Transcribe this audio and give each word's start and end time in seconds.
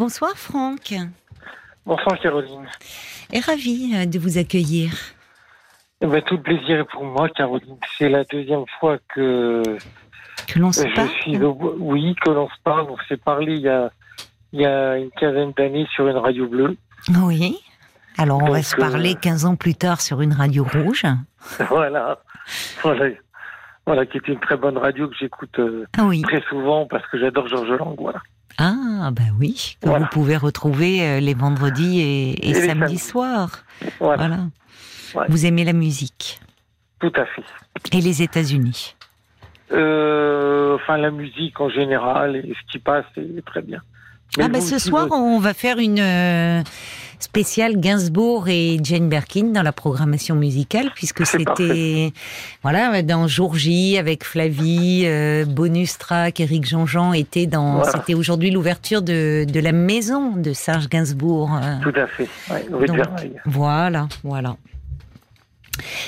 Bonsoir 0.00 0.32
Franck. 0.34 0.94
Bonsoir 1.84 2.18
Caroline. 2.20 2.64
Et 3.34 3.40
ravi 3.40 3.92
euh, 3.94 4.06
de 4.06 4.18
vous 4.18 4.38
accueillir. 4.38 4.92
Eh 6.00 6.06
ben, 6.06 6.22
tout 6.22 6.36
le 6.38 6.42
plaisir 6.42 6.80
est 6.80 6.84
pour 6.84 7.04
moi, 7.04 7.28
Caroline. 7.28 7.76
C'est 7.98 8.08
la 8.08 8.24
deuxième 8.24 8.64
fois 8.78 8.96
que, 9.14 9.62
Que 10.48 10.58
l'on 10.58 10.72
se 10.72 10.84
parle. 10.94 11.10
suis 11.20 11.36
oui 11.36 12.14
que 12.24 12.30
l'on 12.30 12.48
se 12.48 12.54
parle. 12.64 12.86
On 12.88 12.96
s'est 13.10 13.18
parlé 13.18 13.56
il 13.56 13.60
y 13.60 13.68
a 13.68 13.90
il 14.54 14.62
y 14.62 14.64
a 14.64 14.96
une 14.96 15.10
quinzaine 15.10 15.52
d'années 15.52 15.86
sur 15.94 16.08
une 16.08 16.16
radio 16.16 16.48
bleue. 16.48 16.78
Oui. 17.22 17.58
Alors 18.16 18.42
on 18.42 18.50
va 18.50 18.62
se 18.62 18.76
parler 18.76 19.12
euh, 19.16 19.20
15 19.20 19.44
ans 19.44 19.56
plus 19.56 19.74
tard 19.74 20.00
sur 20.00 20.22
une 20.22 20.32
radio 20.32 20.64
rouge. 20.64 21.04
voilà, 21.68 22.22
voilà, 22.82 23.14
voilà, 23.86 24.06
qui 24.06 24.16
était 24.16 24.32
une 24.32 24.40
très 24.40 24.56
bonne 24.56 24.78
radio 24.78 25.08
que 25.08 25.14
j'écoute 25.20 25.58
euh, 25.58 25.84
Ah 25.98 26.04
oui. 26.04 26.22
très 26.22 26.40
souvent 26.48 26.86
parce 26.86 27.06
que 27.08 27.18
j'adore 27.18 27.48
Georges 27.48 27.78
Lang. 27.78 27.94
Voilà. 27.98 28.22
Ah 28.58 29.10
bah 29.12 29.22
oui, 29.38 29.76
que 29.80 29.88
Voilà. 29.88 30.04
vous 30.04 30.10
pouvez 30.10 30.36
retrouver 30.36 31.02
euh, 31.02 31.20
les 31.20 31.34
vendredis 31.34 32.00
et, 32.00 32.30
et 32.30 32.50
Et 32.50 32.52
les 32.54 32.66
samedis 32.66 32.98
soirs. 32.98 33.64
Voilà, 33.98 34.26
Voilà. 34.28 34.42
Ouais. 35.14 35.26
Vous 35.28 35.46
aimez 35.46 35.64
la 35.64 35.72
musique 35.72 36.40
tout 37.00 37.12
à 37.16 37.24
fait. 37.24 37.42
et 37.96 38.00
les 38.00 38.22
États-Unis. 38.22 38.94
Euh, 39.72 40.74
enfin, 40.76 40.96
la 40.98 41.10
musique 41.10 41.60
en 41.60 41.68
général 41.70 42.36
et 42.36 42.42
ce 42.54 42.72
qui 42.72 42.78
passe 42.78 43.04
est 43.16 43.44
très 43.44 43.62
bien. 43.62 43.80
Mais 44.36 44.44
Ah 44.44 44.48
bah 44.48 44.58
vous 44.60 44.66
ce 44.66 44.78
soir 44.78 45.08
on 45.10 45.38
va 45.40 45.54
faire 45.54 45.78
une 45.78 45.98
euh, 45.98 46.62
spéciale 47.22 47.78
Gainsbourg 47.78 48.48
et 48.48 48.78
Jane 48.82 49.08
Birkin 49.08 49.52
dans 49.52 49.62
la 49.62 49.72
programmation 49.72 50.34
musicale 50.34 50.90
puisque 50.94 51.26
c'était 51.26 52.12
voilà 52.62 53.02
dans 53.02 53.26
Jour 53.28 53.54
J 53.56 53.98
avec 53.98 54.24
Flavie, 54.24 55.02
euh, 55.06 55.44
bonus 55.44 55.98
track, 55.98 56.40
Eric 56.40 56.66
Jean-Jean 56.66 57.12
était 57.12 57.46
dans 57.46 57.76
Voilà. 57.76 57.92
c'était 57.92 58.14
aujourd'hui 58.14 58.50
l'ouverture 58.50 59.02
de, 59.02 59.44
de 59.44 59.60
la 59.60 59.72
maison 59.72 60.32
de 60.36 60.52
Serge 60.52 60.88
Gainsbourg. 60.88 61.54
euh, 61.54 61.76
Tout 61.82 61.92
à 61.98 62.06
fait. 62.06 62.28
Ouais, 62.50 62.86
Donc. 62.86 62.98
Voilà, 63.44 64.08
voilà. 64.24 64.56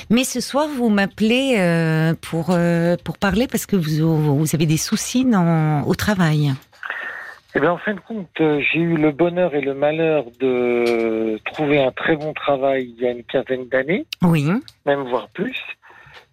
Mais 0.09 0.23
ce 0.23 0.39
soir, 0.39 0.67
vous 0.77 0.89
m'appelez 0.89 1.55
euh, 1.57 2.13
pour, 2.21 2.47
euh, 2.49 2.95
pour 3.03 3.17
parler 3.17 3.47
parce 3.47 3.65
que 3.65 3.75
vous, 3.75 4.37
vous 4.37 4.47
avez 4.53 4.65
des 4.65 4.77
soucis 4.77 5.25
dans, 5.25 5.81
au 5.83 5.95
travail. 5.95 6.53
Eh 7.55 7.59
bien, 7.59 7.71
en 7.71 7.77
fin 7.77 7.93
de 7.93 7.99
compte, 7.99 8.29
euh, 8.41 8.59
j'ai 8.71 8.79
eu 8.79 8.97
le 8.97 9.11
bonheur 9.11 9.53
et 9.53 9.61
le 9.61 9.73
malheur 9.75 10.25
de 10.39 11.37
trouver 11.51 11.83
un 11.83 11.91
très 11.91 12.15
bon 12.15 12.33
travail 12.33 12.91
il 12.97 13.03
y 13.03 13.07
a 13.07 13.11
une 13.11 13.23
quinzaine 13.23 13.67
d'années, 13.69 14.07
Oui, 14.23 14.49
même 14.87 15.01
voire 15.03 15.27
plus, 15.29 15.55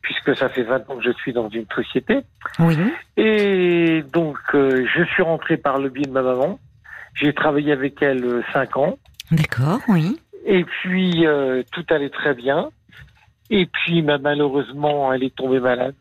puisque 0.01 0.35
ça 0.35 0.49
fait 0.49 0.63
20 0.63 0.89
ans 0.89 0.97
que 0.97 1.05
je 1.05 1.13
suis 1.13 1.33
dans 1.35 1.49
une 1.51 1.67
société. 1.75 2.21
oui, 2.59 2.77
Et 3.19 4.03
donc, 4.13 4.39
euh, 4.55 4.87
je 4.97 5.05
suis 5.05 5.23
rentré 5.23 5.59
par 5.59 5.79
le 5.79 5.91
biais 5.91 6.07
de 6.07 6.11
ma 6.11 6.23
maman. 6.23 6.59
J'ai 7.15 7.35
travaillé 7.35 7.73
avec 7.73 8.01
elle 8.01 8.25
euh, 8.25 8.43
cinq 8.55 8.77
ans. 8.79 8.97
d'accord, 9.31 9.81
oui. 9.89 10.19
Et 10.47 10.65
puis, 10.65 11.27
euh, 11.27 11.63
tout 11.71 11.85
allait 11.91 12.09
très 12.09 12.33
bien. 12.35 12.71
Et 13.51 13.67
puis, 13.67 14.01
bah, 14.01 14.17
malheureusement, 14.19 15.13
elle 15.13 15.25
est 15.25 15.35
tombée 15.37 15.61
malade. 15.61 15.97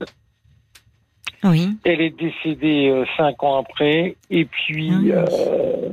Oui, 1.43 1.77
Elle 1.85 2.01
est 2.01 2.17
décédée 2.17 2.89
euh, 2.89 3.05
cinq 3.17 3.41
ans 3.43 3.57
après. 3.59 4.15
Et 4.29 4.45
puis, 4.45 4.91
Ah. 5.13 5.25
euh, 5.29 5.89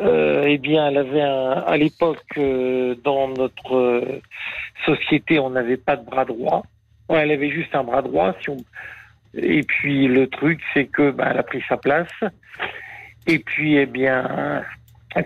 euh, 0.00 0.44
eh 0.46 0.58
bien, 0.58 0.88
elle 0.88 0.96
avait 0.98 1.20
un, 1.20 1.50
à 1.52 1.76
l'époque 1.76 2.24
euh, 2.38 2.94
dans 3.04 3.28
notre 3.28 3.76
euh, 3.76 4.20
société, 4.86 5.38
on 5.38 5.50
n'avait 5.50 5.76
pas 5.76 5.96
de 5.96 6.04
bras 6.04 6.24
droit. 6.24 6.62
Ouais, 7.08 7.18
elle 7.18 7.32
avait 7.32 7.50
juste 7.50 7.74
un 7.74 7.84
bras 7.84 8.02
droit. 8.02 8.34
Si 8.42 8.48
on... 8.50 8.56
Et 9.34 9.62
puis 9.62 10.08
le 10.08 10.26
truc, 10.28 10.60
c'est 10.74 10.86
que 10.86 11.10
bah, 11.10 11.28
elle 11.30 11.38
a 11.38 11.42
pris 11.42 11.62
sa 11.68 11.76
place. 11.76 12.08
Et 13.26 13.38
puis, 13.38 13.76
eh 13.76 13.86
bien, 13.86 14.64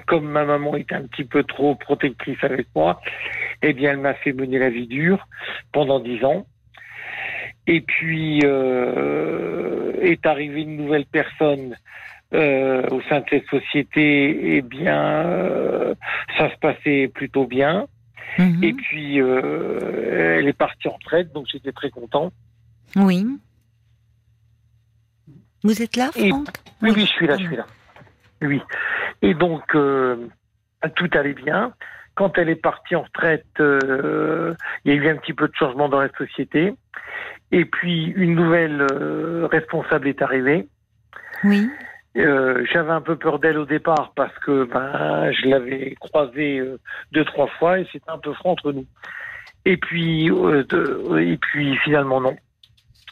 comme 0.07 0.27
ma 0.29 0.45
maman 0.45 0.77
était 0.77 0.95
un 0.97 1.07
petit 1.07 1.25
peu 1.25 1.45
trop 1.45 1.75
protectrice 1.77 2.43
avec 2.43 2.67
moi, 2.75 3.01
eh 3.63 3.73
bien, 3.73 3.93
elle 3.93 3.99
m'a 3.99 4.15
fait 4.15 4.33
mener 4.33 4.59
la 4.59 4.71
vie 4.71 4.87
dure 4.89 5.27
pendant 5.73 6.01
dix 6.01 6.23
ans. 6.25 6.45
Et 7.67 7.81
puis 7.81 8.41
euh, 8.45 9.93
est 10.03 10.27
arrivée 10.27 10.63
une 10.63 10.77
nouvelle 10.77 11.07
personne 11.07 11.77
euh, 12.35 12.87
au 12.91 13.01
sein 13.03 13.21
de 13.21 13.25
cette 13.31 13.47
société. 13.47 14.57
Eh 14.57 14.63
bien, 14.63 15.25
euh, 15.27 15.95
ça 16.37 16.51
se 16.51 16.57
passait 16.59 17.09
plutôt 17.15 17.47
bien. 17.47 17.87
mhm, 18.39 18.63
Et 18.65 18.73
puis, 18.75 19.21
euh, 19.21 20.37
elle 20.39 20.49
est 20.49 20.53
partie 20.59 20.89
en 20.89 20.93
retraite, 20.95 21.33
donc 21.33 21.47
j'étais 21.51 21.73
très 21.73 21.91
content. 21.91 22.33
oui. 22.97 23.25
Vous 25.63 25.81
êtes 25.81 25.97
là, 25.97 26.11
Et- 26.17 26.29
Franck? 26.29 26.49
Oui, 26.83 26.91
oui, 26.95 27.01
je 27.03 27.07
suis 27.07 27.27
là, 27.27 27.39
je 27.39 27.47
suis 27.47 27.57
là. 27.57 27.65
Oui. 28.43 28.61
Et 29.23 29.33
donc, 29.33 29.63
tout 29.73 31.11
allait 31.15 31.33
bien. 31.33 31.73
Quand 32.15 32.37
elle 32.37 32.51
est 32.51 32.55
partie 32.57 32.95
en 32.95 33.03
retraite, 33.03 33.47
il 33.59 34.55
y 34.85 34.91
a 34.91 34.95
eu 34.95 35.09
un 35.09 35.17
petit 35.17 35.33
peu 35.33 35.49
de 35.49 35.55
changement 35.55 35.89
dans 35.89 36.01
la 36.03 36.11
société. 36.19 36.75
Et 37.53 37.65
puis, 37.65 38.07
une 38.17 38.35
nouvelle 38.35 38.81
euh, 38.93 39.47
responsable 39.51 40.09
est 40.09 40.23
arrivée. 40.23 40.67
Oui, 41.45 41.69
Euh, 42.17 42.65
J'avais 42.73 42.93
un 42.93 43.01
peu 43.01 43.17
peur 43.17 43.39
d'elle 43.41 43.59
au 43.59 43.65
départ 43.67 44.13
parce 44.15 44.37
que 44.39 44.65
ben, 44.65 45.33
je 45.33 45.49
l'avais 45.49 45.97
croisée 45.99 46.61
euh, 46.61 46.79
deux, 47.13 47.25
trois 47.25 47.49
fois 47.59 47.81
et 47.81 47.89
c'était 47.93 48.09
un 48.11 48.19
peu 48.19 48.33
franc 48.35 48.51
entre 48.53 48.71
nous. 48.73 48.87
Et 49.65 49.77
puis, 49.77 50.27
de- 50.29 51.19
et 51.19 51.37
puis 51.39 51.77
finalement, 51.79 52.21
non. 52.21 52.37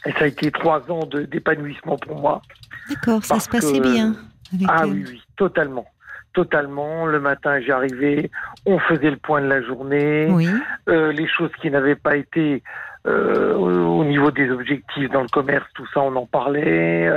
Et 0.05 0.11
ça 0.13 0.23
a 0.23 0.27
été 0.27 0.51
trois 0.51 0.89
ans 0.91 1.05
d'épanouissement 1.05 1.97
pour 1.97 2.17
moi. 2.19 2.41
d'accord, 2.89 3.23
ça 3.25 3.39
se 3.39 3.49
passait 3.49 3.79
que- 3.79 3.91
bien. 3.91 4.15
Avec 4.53 4.67
Ah 4.69 4.87
oui, 4.87 5.03
oui, 5.07 5.21
totalement. 5.35 5.85
Totalement. 6.33 7.05
Le 7.05 7.19
matin, 7.19 7.59
j'arrivais, 7.59 8.29
on 8.65 8.79
faisait 8.79 9.09
le 9.11 9.17
point 9.17 9.41
de 9.41 9.47
la 9.47 9.61
journée. 9.61 10.27
Oui, 10.29 10.47
Euh, 10.89 11.11
les 11.11 11.27
choses 11.27 11.51
qui 11.61 11.69
n'avaient 11.71 11.95
pas 11.95 12.15
été 12.15 12.63
euh, 13.07 13.53
au 13.55 13.83
au 13.93 14.05
niveau 14.05 14.31
des 14.31 14.49
objectifs 14.51 15.09
dans 15.11 15.21
le 15.21 15.27
commerce, 15.29 15.65
tout 15.75 15.85
ça, 15.93 16.01
on 16.01 16.15
en 16.15 16.25
parlait. 16.25 17.09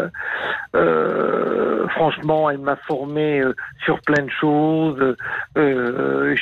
Euh, 0.74 1.86
franchement, 1.88 2.48
elle 2.50 2.58
m'a 2.58 2.76
formé 2.86 3.40
euh, 3.40 3.54
sur 3.84 4.00
plein 4.02 4.24
de 4.24 4.30
choses. 4.30 5.16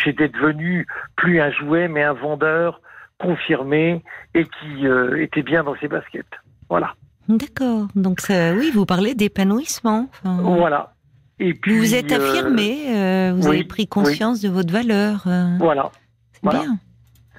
J'étais 0.04 0.28
devenu 0.28 0.86
plus 1.16 1.40
un 1.40 1.50
jouet, 1.50 1.88
mais 1.88 2.02
un 2.02 2.12
vendeur 2.12 2.80
confirmé 3.18 4.02
et 4.34 4.44
qui 4.44 4.86
était 5.18 5.42
bien 5.42 5.64
dans 5.64 5.76
ses 5.76 5.88
baskets. 5.88 6.26
Voilà. 6.68 6.94
d'accord. 7.28 7.86
Donc, 7.94 8.20
ça, 8.20 8.52
oui, 8.54 8.70
vous 8.72 8.86
parlez 8.86 9.14
d'épanouissement. 9.14 10.08
Enfin, 10.12 10.38
Voilà. 10.42 10.92
Et 11.40 11.52
puis, 11.54 11.72
vous 11.74 11.80
vous 11.80 11.94
êtes 11.94 12.12
affirmé, 12.12 12.94
euh, 12.96 13.32
vous 13.34 13.48
oui, 13.48 13.56
avez 13.56 13.64
pris 13.64 13.86
conscience 13.88 14.40
de 14.40 14.48
votre 14.48 14.72
valeur. 14.72 15.24
euh, 15.26 15.56
Voilà. 15.58 15.90
c'est 16.32 16.40
voilà. 16.42 16.60
bien. 16.60 16.78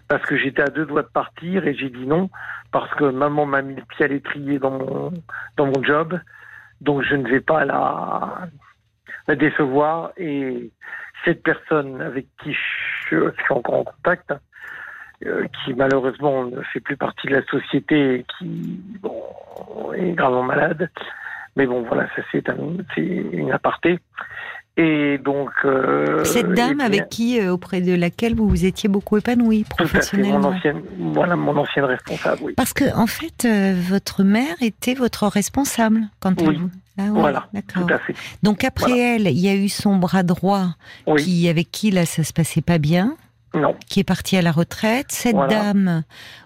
Parce 0.07 0.23
que 0.23 0.37
j'étais 0.37 0.61
à 0.61 0.67
deux 0.67 0.85
doigts 0.85 1.03
de 1.03 1.07
partir 1.07 1.67
et 1.67 1.73
j'ai 1.73 1.89
dit 1.89 2.05
non 2.05 2.29
parce 2.71 2.93
que 2.95 3.05
maman 3.05 3.45
m'a 3.45 3.61
mis 3.61 3.75
le 3.75 3.83
pied 3.83 4.05
à 4.05 4.07
l'étrier 4.07 4.59
dans 4.59 4.71
mon 4.71 5.13
dans 5.57 5.65
mon 5.65 5.83
job. 5.83 6.19
Donc 6.81 7.03
je 7.03 7.15
ne 7.15 7.27
vais 7.27 7.41
pas 7.41 7.65
la, 7.65 8.47
la 9.27 9.35
décevoir 9.35 10.11
et 10.17 10.71
cette 11.23 11.41
personne 11.41 12.01
avec 12.01 12.27
qui 12.43 12.53
je 12.53 13.31
suis 13.31 13.53
encore 13.53 13.75
en 13.75 13.83
contact 13.83 14.33
euh, 15.25 15.47
qui 15.63 15.73
malheureusement 15.73 16.45
ne 16.45 16.61
fait 16.61 16.81
plus 16.81 16.97
partie 16.97 17.27
de 17.27 17.35
la 17.35 17.45
société 17.45 18.15
et 18.15 18.25
qui 18.37 18.81
bon, 19.01 19.23
est 19.93 20.11
gravement 20.11 20.43
malade. 20.43 20.89
Mais 21.55 21.65
bon 21.65 21.83
voilà 21.83 22.07
ça 22.15 22.21
c'est 22.31 22.49
un, 22.49 22.57
c'est 22.93 23.01
une 23.01 23.51
aparté 23.51 23.99
et 24.77 25.17
donc 25.17 25.49
euh, 25.63 26.23
Cette 26.25 26.51
dame 26.53 26.77
bien, 26.77 26.85
avec 26.85 27.09
qui, 27.09 27.39
euh, 27.39 27.51
auprès 27.53 27.79
de 27.81 27.93
laquelle 27.95 28.35
vous 28.35 28.47
vous 28.49 28.65
étiez 28.65 28.89
beaucoup 28.89 29.17
épanoui 29.17 29.63
tout 29.63 29.83
à 29.83 29.87
fait, 29.87 29.93
mon 29.93 29.99
professionnellement. 29.99 30.47
ancienne, 30.49 30.81
voilà 31.13 31.35
mon 31.37 31.55
ancienne 31.57 31.85
responsable, 31.85 32.41
oui. 32.43 32.53
Parce 32.57 32.73
que, 32.73 32.93
en 32.95 33.07
fait, 33.07 33.45
euh, 33.45 33.73
votre 33.89 34.23
mère 34.23 34.55
était 34.61 34.93
votre 34.93 35.27
responsable 35.27 36.01
quand 36.19 36.41
elle 36.41 36.49
Oui. 36.49 36.57
vous. 36.57 36.69
Ah 36.97 37.03
oui, 37.09 37.19
Voilà, 37.19 37.47
d'accord. 37.53 37.85
Tout 37.87 37.93
à 37.93 37.99
fait. 37.99 38.15
Donc 38.43 38.63
après 38.63 38.87
Voilà. 38.91 39.15
elle, 39.15 39.27
il 39.27 39.39
y 39.39 39.49
a 39.49 39.55
eu 39.55 39.67
son 39.69 39.97
bras 39.97 40.23
droit 40.23 40.67
Oui, 41.07 41.23
qui, 41.23 41.49
avec 41.49 41.69
qui 41.71 41.91
là 41.91 42.05
ça 42.05 42.23
se 42.23 42.31
passait 42.33 42.61
pas 42.61 42.77
bien, 42.77 43.15
non, 43.53 43.75
qui 43.87 43.99
est 44.01 44.05
parti 44.05 44.35
à 44.37 44.41
la 44.41 44.51
retraite. 44.51 45.07
Cette 45.09 45.35
Voilà. 45.35 45.73
dame 45.73 46.03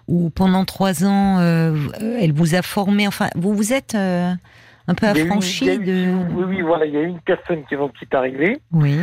où 0.08 0.30
pendant 0.30 0.64
trois 0.64 1.04
ans, 1.04 1.40
elle 1.40 2.32
vous 2.32 2.54
a 2.56 2.62
formé. 2.62 3.06
Enfin, 3.06 3.28
vous 3.36 3.54
vous 3.54 3.72
êtes 3.72 3.96
un 4.88 4.94
peu 4.94 5.06
affranchi 5.06 5.66
eu- 5.66 5.78
de. 5.78 6.34
Oui, 6.34 6.44
oui, 6.48 6.60
voilà, 6.62 6.86
il 6.86 6.94
y 6.94 6.96
a 6.96 7.02
eu 7.02 7.06
une 7.08 7.20
personne 7.20 7.62
qui, 7.68 7.76
qui 7.76 8.04
est 8.04 8.14
arrivée. 8.14 8.60
Oui. 8.72 8.96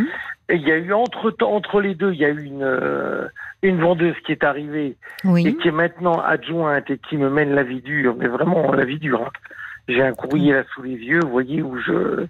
Et 0.49 0.55
il 0.55 0.61
y 0.67 0.71
a 0.71 0.77
eu 0.77 0.93
entre 0.93 1.35
entre 1.43 1.81
les 1.81 1.93
deux, 1.93 2.13
il 2.13 2.19
y 2.19 2.25
a 2.25 2.29
eu 2.29 2.43
une 2.43 2.63
euh, 2.63 3.27
une 3.63 3.81
vendeuse 3.81 4.15
qui 4.25 4.31
est 4.31 4.43
arrivée 4.45 4.95
et 5.45 5.55
qui 5.55 5.67
est 5.67 5.71
maintenant 5.71 6.21
adjointe 6.21 6.89
et 6.89 6.97
qui 7.09 7.17
me 7.17 7.29
mène 7.29 7.53
la 7.53 7.63
vie 7.63 7.81
dure, 7.81 8.15
mais 8.17 8.27
vraiment 8.27 8.71
la 8.71 8.85
vie 8.85 8.99
dure. 8.99 9.23
hein. 9.23 9.31
J'ai 9.89 10.01
un 10.01 10.13
courrier 10.13 10.53
là 10.53 10.63
sous 10.73 10.83
les 10.83 10.95
yeux, 10.95 11.19
vous 11.23 11.31
voyez, 11.31 11.61
où 11.61 11.77
je 11.79 12.25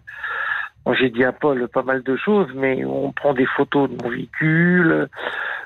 bon, 0.86 0.94
j'ai 0.94 1.10
dit 1.12 1.24
à 1.24 1.32
Paul 1.32 1.68
pas 1.68 1.84
mal 1.84 2.02
de 2.04 2.16
choses, 2.16 2.48
mais 2.56 2.84
on 2.86 3.12
prend 3.12 3.34
des 3.34 3.46
photos 3.46 3.90
de 3.90 4.02
mon 4.02 4.10
véhicule. 4.10 5.08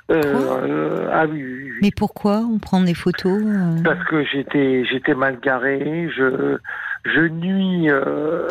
Euh, 0.10 0.22
euh, 0.24 1.10
ah 1.14 1.26
oui, 1.28 1.42
oui, 1.44 1.64
oui. 1.72 1.78
Mais 1.82 1.92
pourquoi 1.96 2.40
on 2.40 2.60
prend 2.60 2.82
des 2.82 2.94
photos 2.96 3.42
parce 3.84 4.04
que 4.10 4.26
j'étais 4.26 4.84
j'étais 4.86 5.14
mal 5.16 5.40
garé, 5.40 6.10
je 6.14 6.58
je 7.06 7.22
nuis 7.22 7.90
euh, 7.90 8.48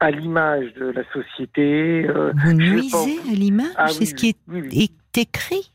à 0.00 0.10
l'image 0.10 0.72
de 0.74 0.90
la 0.90 1.04
société. 1.12 2.06
Euh, 2.08 2.32
vous 2.44 2.52
nuisez 2.52 3.20
à 3.28 3.32
l'image 3.32 3.74
ah 3.76 3.88
C'est 3.88 4.06
ce 4.06 4.14
qui 4.14 4.28
est, 4.30 5.18
écrit? 5.18 5.70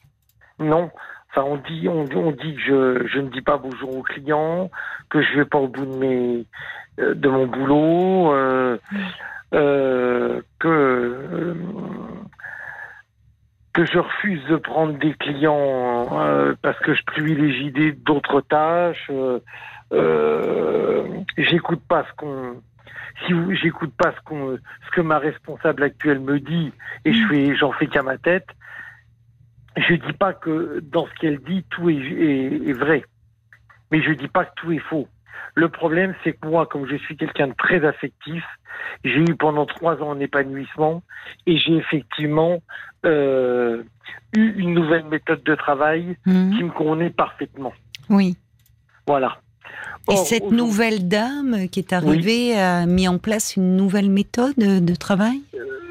Non. 0.60 0.90
Enfin, 1.30 1.44
on 1.44 1.58
dit, 1.58 1.88
on, 1.88 2.04
dit 2.04 2.56
que 2.56 2.62
je, 2.62 3.08
je, 3.08 3.20
ne 3.20 3.30
dis 3.30 3.42
pas 3.42 3.58
bonjour 3.58 3.96
aux 3.96 4.02
clients, 4.02 4.72
que 5.10 5.22
je 5.22 5.36
vais 5.38 5.46
pas 5.46 5.60
au 5.60 5.68
bout 5.68 5.86
de 5.86 5.96
mes, 5.96 6.46
euh, 7.00 7.14
de 7.14 7.30
mon 7.30 7.46
boulot, 7.46 8.34
euh, 8.34 8.78
que 10.60 11.56
que 13.78 13.86
je 13.86 14.00
refuse 14.00 14.44
de 14.46 14.56
prendre 14.56 14.98
des 14.98 15.14
clients 15.14 16.08
parce 16.64 16.80
que 16.80 16.96
je 16.96 17.04
privilégie 17.04 17.72
d'autres 17.94 18.42
tâches. 18.42 19.12
J'écoute 21.38 21.82
pas 21.88 22.04
ce 22.10 22.16
qu'on 22.16 22.62
si 23.26 23.34
j'écoute 23.56 23.94
pas 23.98 24.14
ce, 24.14 24.22
qu'on, 24.24 24.58
ce 24.86 24.92
que 24.92 25.02
ma 25.02 25.20
responsable 25.20 25.84
actuelle 25.84 26.20
me 26.20 26.40
dit 26.40 26.72
et 27.06 27.14
je 27.14 27.28
fais, 27.28 27.56
j'en 27.56 27.72
fais 27.72 27.88
qu'à 27.88 28.04
ma 28.04 28.18
tête, 28.18 28.48
je 29.76 29.96
dis 29.96 30.14
pas 30.14 30.34
que 30.34 30.80
dans 30.82 31.08
ce 31.08 31.14
qu'elle 31.16 31.40
dit 31.40 31.64
tout 31.70 31.90
est, 31.90 31.96
est, 31.96 32.74
vrai, 32.74 33.04
mais 33.92 34.02
je 34.02 34.12
dis 34.12 34.28
pas 34.28 34.46
que 34.46 34.54
tout 34.56 34.72
est 34.72 34.80
faux. 34.80 35.08
Le 35.56 35.70
problème, 35.70 36.14
c'est 36.24 36.34
que 36.34 36.48
moi, 36.48 36.66
comme 36.66 36.88
je 36.88 36.96
suis 36.98 37.18
quelqu'un 37.18 37.48
de 37.48 37.54
très 37.54 37.86
affectif, 37.86 38.44
j'ai 39.04 39.20
eu 39.20 39.36
pendant 39.36 39.66
trois 39.66 40.02
ans 40.02 40.12
un 40.12 40.20
épanouissement 40.20 41.02
et 41.46 41.58
j'ai 41.58 41.76
effectivement 41.76 42.62
euh, 43.06 43.84
eu 44.36 44.54
une 44.58 44.74
nouvelle 44.74 45.06
méthode 45.06 45.44
de 45.44 45.56
travail 45.56 46.18
mmh. 46.26 46.58
qui 46.58 46.64
me 46.64 46.72
convenait 46.72 47.10
parfaitement. 47.10 47.74
Oui. 48.10 48.38
Voilà. 49.08 49.38
Et 50.10 50.16
cette 50.16 50.52
nouvelle 50.52 51.08
dame 51.08 51.68
qui 51.70 51.80
est 51.80 51.92
arrivée 51.92 52.58
a 52.58 52.86
mis 52.86 53.08
en 53.08 53.18
place 53.18 53.56
une 53.58 53.76
nouvelle 53.76 54.10
méthode 54.10 54.56
de 54.58 54.96
travail? 54.96 55.42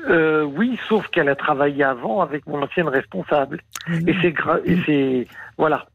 Euh, 0.08 0.44
Oui, 0.56 0.78
sauf 0.88 1.06
qu'elle 1.08 1.28
a 1.28 1.36
travaillé 1.36 1.84
avant 1.84 2.20
avec 2.20 2.46
mon 2.46 2.62
ancienne 2.62 2.88
responsable. 2.88 3.60
Et 4.06 4.14
c'est 4.22 4.34
et 4.64 4.78
c'est 4.86 5.26
voilà. 5.58 5.86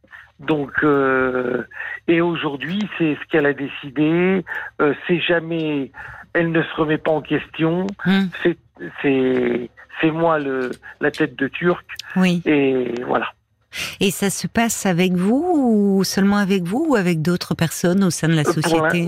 Donc 0.46 0.72
euh, 0.84 1.64
et 2.08 2.22
aujourd'hui, 2.22 2.80
c'est 2.98 3.16
ce 3.16 3.28
qu'elle 3.30 3.46
a 3.46 3.54
décidé. 3.54 4.44
Euh, 4.82 4.94
c'est 5.08 5.20
jamais, 5.20 5.92
elle 6.34 6.52
ne 6.52 6.62
se 6.62 6.76
remet 6.76 6.98
pas 6.98 7.12
en 7.12 7.22
question. 7.22 7.88
Hum. 8.06 8.30
C'est 8.44 8.58
c'est 9.02 9.70
c'est 10.00 10.12
moi 10.12 10.40
le 10.40 10.72
la 11.00 11.12
tête 11.12 11.36
de 11.36 11.48
Turc. 11.48 11.86
Oui. 12.16 12.42
Et 12.46 12.94
voilà. 13.06 13.28
Et 14.00 14.12
ça 14.12 14.30
se 14.30 14.48
passe 14.48 14.86
avec 14.86 15.14
vous 15.14 15.98
ou 15.98 16.04
seulement 16.04 16.38
avec 16.38 16.64
vous 16.64 16.88
ou 16.90 16.96
avec 16.96 17.22
d'autres 17.22 17.56
personnes 17.56 18.04
au 18.04 18.10
sein 18.10 18.28
de 18.28 18.34
la 18.34 18.44
société 18.44 19.08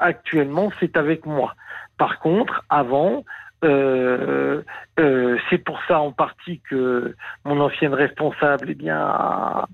Actuellement, 0.00 0.72
c'est 0.80 0.96
avec 0.96 1.26
moi. 1.26 1.54
Par 1.96 2.18
contre, 2.18 2.64
avant, 2.70 3.24
euh, 3.62 4.62
euh, 4.98 5.38
c'est 5.48 5.58
pour 5.58 5.78
ça 5.86 6.00
en 6.00 6.12
partie 6.12 6.60
que 6.68 7.14
mon 7.44 7.60
ancienne 7.60 7.94
responsable 7.94 8.66
eh 8.70 8.74
bien, 8.74 8.98
a, 8.98 9.68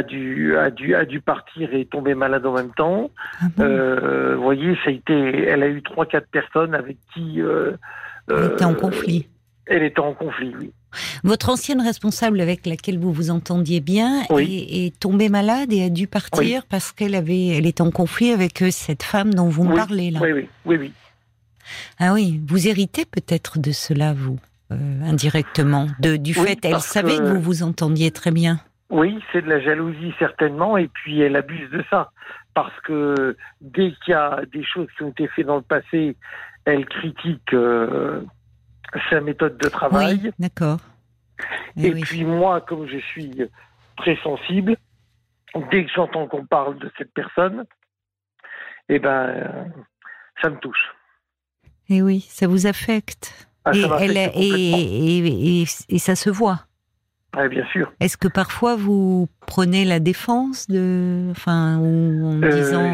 dû, 0.00 0.56
a, 0.56 0.70
dû, 0.70 0.94
a 0.94 1.04
dû 1.04 1.20
partir 1.20 1.74
et 1.74 1.84
tomber 1.84 2.14
malade 2.14 2.46
en 2.46 2.54
même 2.54 2.72
temps. 2.74 3.10
Ah 3.40 3.46
euh, 3.60 4.36
vous 4.36 4.42
voyez, 4.42 4.74
ça 4.84 4.88
a 4.88 4.92
été, 4.92 5.12
elle 5.12 5.62
a 5.62 5.68
eu 5.68 5.82
trois, 5.82 6.06
quatre 6.06 6.28
personnes 6.28 6.74
avec 6.74 6.96
qui. 7.12 7.40
elle 8.28 8.52
était 8.54 8.64
en 8.64 8.74
conflit. 8.74 9.28
Elle 9.66 9.82
était 9.82 10.00
en 10.00 10.14
conflit, 10.14 10.54
oui. 10.58 10.72
Votre 11.24 11.50
ancienne 11.50 11.80
responsable 11.80 12.40
avec 12.40 12.66
laquelle 12.66 12.98
vous 12.98 13.12
vous 13.12 13.30
entendiez 13.30 13.80
bien 13.80 14.22
est, 14.30 14.98
tombée 14.98 15.28
malade 15.28 15.72
et 15.72 15.84
a 15.84 15.88
dû 15.88 16.06
partir 16.06 16.66
parce 16.66 16.92
qu'elle 16.92 17.14
avait, 17.14 17.46
elle 17.48 17.66
est 17.66 17.80
en 17.80 17.90
conflit 17.90 18.30
avec 18.30 18.62
euh, 18.62 18.70
cette 18.70 19.02
femme 19.02 19.32
dont 19.32 19.48
vous 19.48 19.64
me 19.64 19.74
parlez 19.74 20.10
là. 20.10 20.20
Oui, 20.22 20.32
oui, 20.32 20.48
oui, 20.66 20.76
oui. 20.78 20.92
Ah 21.98 22.12
oui, 22.12 22.40
vous 22.46 22.68
héritez 22.68 23.04
peut-être 23.04 23.58
de 23.58 23.72
cela, 23.72 24.12
vous, 24.12 24.38
euh, 24.72 25.02
indirectement, 25.04 25.86
de, 26.00 26.16
du 26.16 26.34
fait, 26.34 26.58
elle 26.64 26.80
savait 26.80 27.16
que... 27.16 27.22
vous 27.22 27.40
vous 27.40 27.62
entendiez 27.62 28.10
très 28.10 28.32
bien. 28.32 28.60
Oui, 28.92 29.24
c'est 29.32 29.40
de 29.40 29.48
la 29.48 29.58
jalousie 29.58 30.12
certainement, 30.18 30.76
et 30.76 30.86
puis 30.86 31.18
elle 31.22 31.34
abuse 31.34 31.70
de 31.70 31.82
ça. 31.88 32.10
Parce 32.52 32.78
que 32.82 33.34
dès 33.62 33.92
qu'il 33.92 34.12
y 34.12 34.14
a 34.14 34.42
des 34.52 34.62
choses 34.62 34.86
qui 34.96 35.02
ont 35.02 35.08
été 35.08 35.28
faites 35.28 35.46
dans 35.46 35.56
le 35.56 35.62
passé, 35.62 36.14
elle 36.66 36.84
critique 36.84 37.54
euh, 37.54 38.20
sa 39.08 39.22
méthode 39.22 39.56
de 39.56 39.68
travail. 39.70 40.20
Oui, 40.22 40.30
d'accord. 40.38 40.78
Et, 41.78 41.86
eh 41.86 42.00
puis 42.02 42.26
moi, 42.26 42.60
comme 42.60 42.86
je 42.86 42.98
suis 42.98 43.32
très 43.96 44.16
sensible, 44.16 44.76
dès 45.70 45.86
que 45.86 45.90
j'entends 45.96 46.26
qu'on 46.26 46.44
parle 46.44 46.78
de 46.78 46.92
cette 46.98 47.14
personne, 47.14 47.64
eh 48.90 48.98
ben, 48.98 49.72
ça 50.42 50.50
me 50.50 50.56
touche. 50.58 50.94
Et 51.88 51.96
eh 51.96 52.02
oui, 52.02 52.26
ça 52.28 52.46
vous 52.46 52.66
affecte. 52.66 53.48
Ah, 53.64 53.72
et, 53.74 53.86
elle, 54.00 54.18
et, 54.34 55.64
et, 55.88 55.98
ça 55.98 56.14
se 56.14 56.28
voit. 56.28 56.66
Oui, 57.36 57.48
bien 57.48 57.64
sûr. 57.72 57.92
Est-ce 58.00 58.16
que 58.16 58.28
parfois 58.28 58.76
vous 58.76 59.28
prenez 59.46 59.84
la 59.84 60.00
défense 60.00 60.68
de, 60.68 61.28
enfin, 61.30 61.78
en 61.78 62.42
euh, 62.42 62.48
disant. 62.50 62.92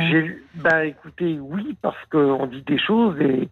Bah, 0.55 0.85
écoutez, 0.85 1.39
oui, 1.41 1.77
parce 1.83 1.99
qu'on 2.11 2.47
dit 2.47 2.63
des 2.63 2.79
choses 2.79 3.21
et 3.21 3.49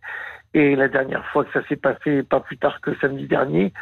et 0.57 0.75
la 0.75 0.89
dernière 0.89 1.23
fois 1.33 1.45
que 1.45 1.53
ça 1.53 1.67
s'est 1.69 1.77
passé, 1.77 2.23
pas 2.23 2.41
plus 2.41 2.57
tard 2.57 2.81
que 2.81 2.97
samedi 2.99 3.27
dernier, 3.27 3.75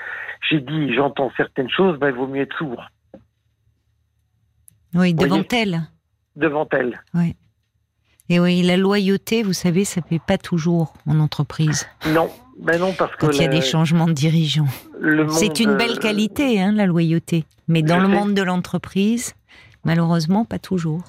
j'ai 0.50 0.60
dit 0.60 0.92
j'entends 0.92 1.30
certaines 1.36 1.70
choses, 1.70 2.00
ben, 2.00 2.08
il 2.08 2.14
vaut 2.14 2.26
mieux 2.26 2.42
être 2.42 2.56
sourd. 2.58 2.82
Oui, 4.92 5.14
devant 5.14 5.44
elle. 5.52 5.82
Devant 6.34 6.66
elle. 6.72 7.00
Oui. 7.14 7.36
Et 8.28 8.40
oui, 8.40 8.62
la 8.62 8.76
loyauté, 8.76 9.44
vous 9.44 9.52
savez, 9.52 9.84
ça 9.84 10.00
ne 10.00 10.06
fait 10.06 10.20
pas 10.24 10.36
toujours 10.36 10.94
en 11.06 11.20
entreprise. 11.20 11.88
Non, 12.08 12.28
ben 12.58 12.78
non, 12.80 12.92
parce 12.92 13.12
que. 13.16 13.26
Quand 13.26 13.32
il 13.32 13.42
y 13.42 13.44
a 13.44 13.48
des 13.48 13.60
changements 13.60 14.06
de 14.06 14.12
dirigeants. 14.12 14.68
C'est 15.30 15.60
une 15.60 15.76
belle 15.76 15.98
qualité, 15.98 16.60
hein, 16.60 16.72
la 16.72 16.86
loyauté. 16.86 17.44
Mais 17.68 17.82
dans 17.82 17.98
le 17.98 18.08
monde 18.08 18.34
de 18.34 18.42
l'entreprise, 18.42 19.34
malheureusement, 19.84 20.44
pas 20.44 20.58
toujours. 20.58 21.02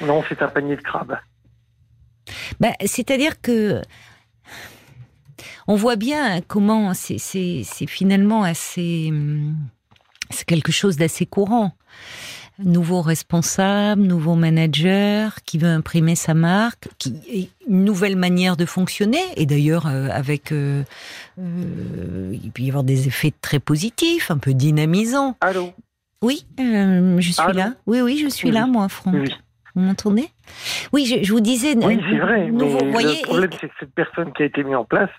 Non, 0.00 0.22
c'est 0.28 0.42
un 0.42 0.48
panier 0.48 0.76
de 0.76 0.82
crabes. 0.82 1.18
Ben, 2.60 2.72
C'est-à-dire 2.84 3.40
que 3.40 3.82
on 5.66 5.74
voit 5.74 5.96
bien 5.96 6.40
comment 6.40 6.92
c'est 6.94 7.18
finalement 7.86 8.42
assez. 8.44 9.12
C'est 10.30 10.44
quelque 10.46 10.72
chose 10.72 10.96
d'assez 10.96 11.26
courant. 11.26 11.72
Nouveau 12.58 13.00
responsable, 13.00 14.02
nouveau 14.02 14.34
manager 14.34 15.36
qui 15.44 15.58
veut 15.58 15.68
imprimer 15.68 16.14
sa 16.14 16.34
marque, 16.34 16.88
qui 16.98 17.50
une 17.66 17.84
nouvelle 17.84 18.16
manière 18.16 18.56
de 18.56 18.66
fonctionner. 18.66 19.22
Et 19.36 19.46
d'ailleurs, 19.46 19.86
euh, 19.86 20.08
avec, 20.10 20.52
euh, 20.52 20.84
euh, 21.38 22.30
il 22.32 22.50
peut 22.52 22.62
y 22.62 22.68
avoir 22.68 22.84
des 22.84 23.08
effets 23.08 23.32
très 23.40 23.58
positifs, 23.58 24.30
un 24.30 24.38
peu 24.38 24.52
dynamisants. 24.52 25.36
Allô? 25.40 25.72
Oui, 26.20 26.46
je 26.58 27.20
suis 27.20 27.52
là. 27.54 27.72
Oui, 27.86 28.00
oui, 28.00 28.18
je 28.18 28.28
suis 28.28 28.50
là, 28.50 28.66
moi, 28.66 28.88
Franck. 28.88 29.16
Vous 29.74 29.80
m'entendez? 29.80 30.28
Oui, 30.92 31.06
je, 31.24 31.32
vous 31.32 31.40
disais. 31.40 31.74
Oui, 31.76 31.98
c'est 32.10 32.18
vrai. 32.18 32.50
mais 32.50 32.64
le 32.64 33.22
problème, 33.22 33.50
c'est 33.58 33.68
que 33.68 33.74
cette 33.80 33.94
personne 33.94 34.32
qui 34.34 34.42
a 34.42 34.46
été 34.46 34.62
mise 34.62 34.76
en 34.76 34.84
place 34.84 35.10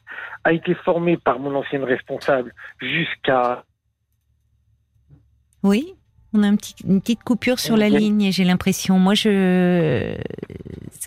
a 0.44 0.54
été 0.54 0.76
formée 0.76 1.18
par 1.18 1.40
mon 1.40 1.56
ancienne 1.56 1.84
responsable 1.84 2.54
jusqu'à. 2.80 3.64
Oui, 5.64 5.96
on 6.34 6.44
a 6.44 6.48
une 6.48 6.58
petite 6.58 7.24
coupure 7.24 7.60
sur 7.60 7.78
la 7.78 7.90
ligne, 7.90 8.32
j'ai 8.32 8.44
l'impression. 8.44 9.00
Moi, 9.00 9.14
je. 9.14 10.16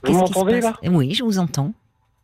Vous 0.04 0.12
m'entendez 0.12 0.60
là? 0.60 0.74
Oui, 0.84 1.14
je 1.14 1.24
vous 1.24 1.38
entends. 1.38 1.72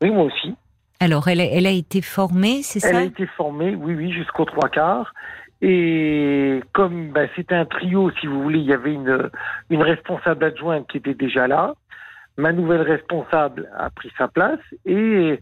Oui, 0.00 0.10
moi 0.10 0.24
aussi. 0.24 0.54
Alors, 1.00 1.26
elle 1.28 1.40
a, 1.40 1.44
elle 1.44 1.66
a 1.66 1.70
été 1.70 2.00
formée, 2.00 2.62
c'est 2.62 2.80
ça? 2.80 2.90
Elle 2.90 2.96
a 2.96 3.02
été 3.02 3.26
formée, 3.26 3.74
oui, 3.74 3.94
oui, 3.94 4.12
jusqu'aux 4.12 4.44
trois 4.44 4.68
quarts. 4.68 5.14
Et 5.60 6.60
comme 6.72 7.12
ben, 7.12 7.28
c'était 7.36 7.54
un 7.54 7.64
trio, 7.66 8.10
si 8.20 8.26
vous 8.26 8.42
voulez, 8.42 8.58
il 8.58 8.66
y 8.66 8.72
avait 8.72 8.92
une, 8.92 9.30
une 9.70 9.82
responsable 9.82 10.44
adjointe 10.44 10.88
qui 10.88 10.98
était 10.98 11.14
déjà 11.14 11.46
là. 11.46 11.74
Ma 12.36 12.52
nouvelle 12.52 12.82
responsable 12.82 13.68
a 13.76 13.90
pris 13.90 14.10
sa 14.18 14.26
place 14.26 14.58
et 14.86 15.38